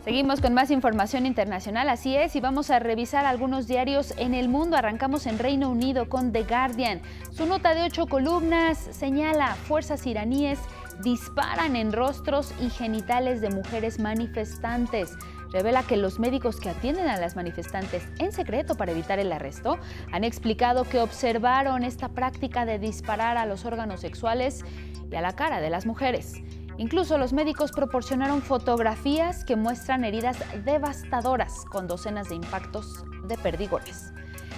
[0.04, 4.50] Seguimos con más información internacional, así es, y vamos a revisar algunos diarios en el
[4.50, 4.76] mundo.
[4.76, 7.02] Arrancamos en Reino Unido con The Guardian.
[7.32, 10.60] Su nota de ocho columnas señala fuerzas iraníes
[11.04, 15.16] disparan en rostros y genitales de mujeres manifestantes.
[15.52, 19.80] Revela que los médicos que atienden a las manifestantes en secreto para evitar el arresto
[20.12, 24.64] han explicado que observaron esta práctica de disparar a los órganos sexuales
[25.12, 26.36] y a la cara de las mujeres.
[26.78, 34.14] Incluso los médicos proporcionaron fotografías que muestran heridas devastadoras con docenas de impactos de perdigones.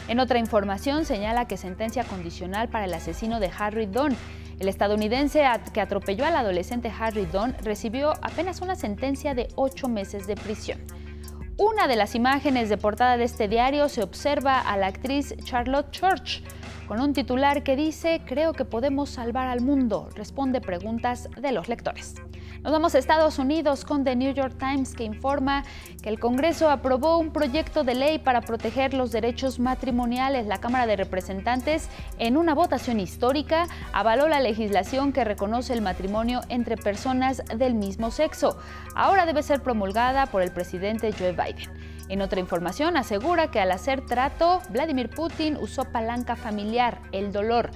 [0.07, 4.15] En otra información señala que sentencia condicional para el asesino de Harry Dunn.
[4.61, 5.43] El estadounidense
[5.73, 10.79] que atropelló al adolescente Harry Dunn recibió apenas una sentencia de ocho meses de prisión.
[11.57, 15.89] Una de las imágenes de portada de este diario se observa a la actriz Charlotte
[15.89, 16.43] Church
[16.87, 21.67] con un titular que dice Creo que podemos salvar al mundo, responde preguntas de los
[21.67, 22.13] lectores.
[22.63, 25.63] Nos vamos a Estados Unidos con The New York Times que informa
[26.03, 30.45] que el Congreso aprobó un proyecto de ley para proteger los derechos matrimoniales.
[30.45, 31.89] La Cámara de Representantes,
[32.19, 38.11] en una votación histórica, avaló la legislación que reconoce el matrimonio entre personas del mismo
[38.11, 38.59] sexo.
[38.95, 41.71] Ahora debe ser promulgada por el presidente Joe Biden.
[42.09, 47.71] En otra información, asegura que al hacer trato, Vladimir Putin usó palanca familiar, el dolor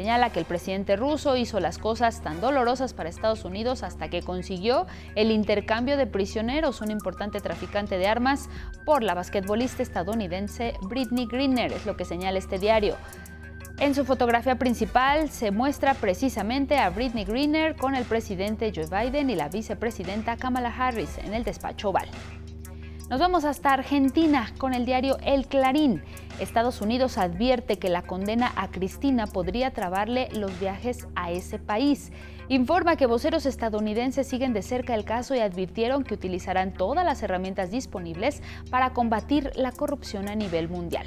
[0.00, 4.22] Señala que el presidente ruso hizo las cosas tan dolorosas para Estados Unidos hasta que
[4.22, 8.48] consiguió el intercambio de prisioneros, un importante traficante de armas,
[8.86, 12.96] por la basquetbolista estadounidense Britney Greener, es lo que señala este diario.
[13.78, 19.28] En su fotografía principal se muestra precisamente a Britney Greener con el presidente Joe Biden
[19.28, 22.08] y la vicepresidenta Kamala Harris en el despacho Oval.
[23.10, 26.02] Nos vamos hasta Argentina con el diario El Clarín.
[26.40, 32.12] Estados Unidos advierte que la condena a Cristina podría trabarle los viajes a ese país.
[32.48, 37.22] Informa que voceros estadounidenses siguen de cerca el caso y advirtieron que utilizarán todas las
[37.22, 41.06] herramientas disponibles para combatir la corrupción a nivel mundial.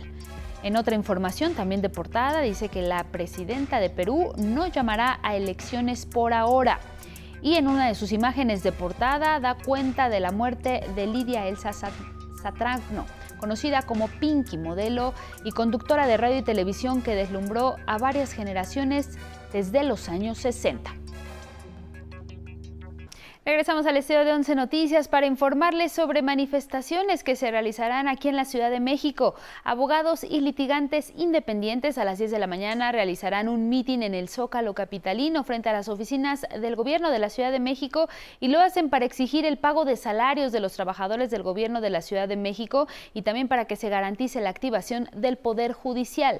[0.62, 5.36] En otra información, también de portada, dice que la presidenta de Perú no llamará a
[5.36, 6.80] elecciones por ahora
[7.42, 11.48] y en una de sus imágenes de portada da cuenta de la muerte de Lidia
[11.48, 13.06] Elsa Satragno,
[13.44, 15.14] conocida como Pinky, modelo
[15.44, 19.10] y conductora de radio y televisión que deslumbró a varias generaciones
[19.52, 21.03] desde los años 60.
[23.46, 28.38] Regresamos al estudio de Once Noticias para informarles sobre manifestaciones que se realizarán aquí en
[28.38, 29.36] la Ciudad de México.
[29.66, 34.30] Abogados y litigantes independientes a las 10 de la mañana realizarán un mitin en el
[34.30, 38.08] Zócalo Capitalino frente a las oficinas del gobierno de la Ciudad de México
[38.40, 41.90] y lo hacen para exigir el pago de salarios de los trabajadores del gobierno de
[41.90, 46.40] la Ciudad de México y también para que se garantice la activación del Poder Judicial.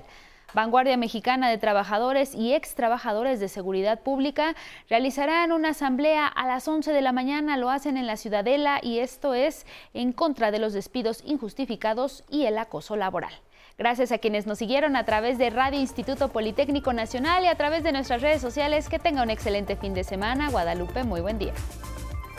[0.54, 4.56] Vanguardia Mexicana de Trabajadores y ex trabajadores de seguridad pública
[4.90, 9.00] realizarán una asamblea a las 11 de la mañana, lo hacen en la Ciudadela y
[9.00, 13.34] esto es en contra de los despidos injustificados y el acoso laboral.
[13.78, 17.84] Gracias a quienes nos siguieron a través de Radio Instituto Politécnico Nacional y a través
[17.84, 18.88] de nuestras redes sociales.
[18.88, 20.52] Que tenga un excelente fin de semana.
[20.52, 21.54] Guadalupe, muy buen día.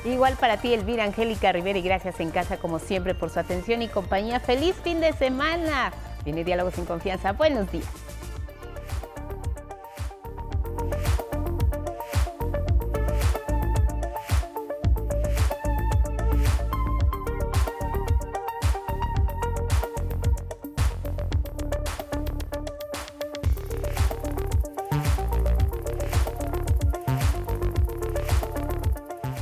[0.04, 3.82] Igual para ti, Elvira Angélica Rivera, y gracias en casa como siempre por su atención
[3.82, 4.38] y compañía.
[4.38, 5.92] ¡Feliz fin de semana!
[6.24, 7.32] Viene Diálogo sin Confianza.
[7.32, 8.03] Buenos días.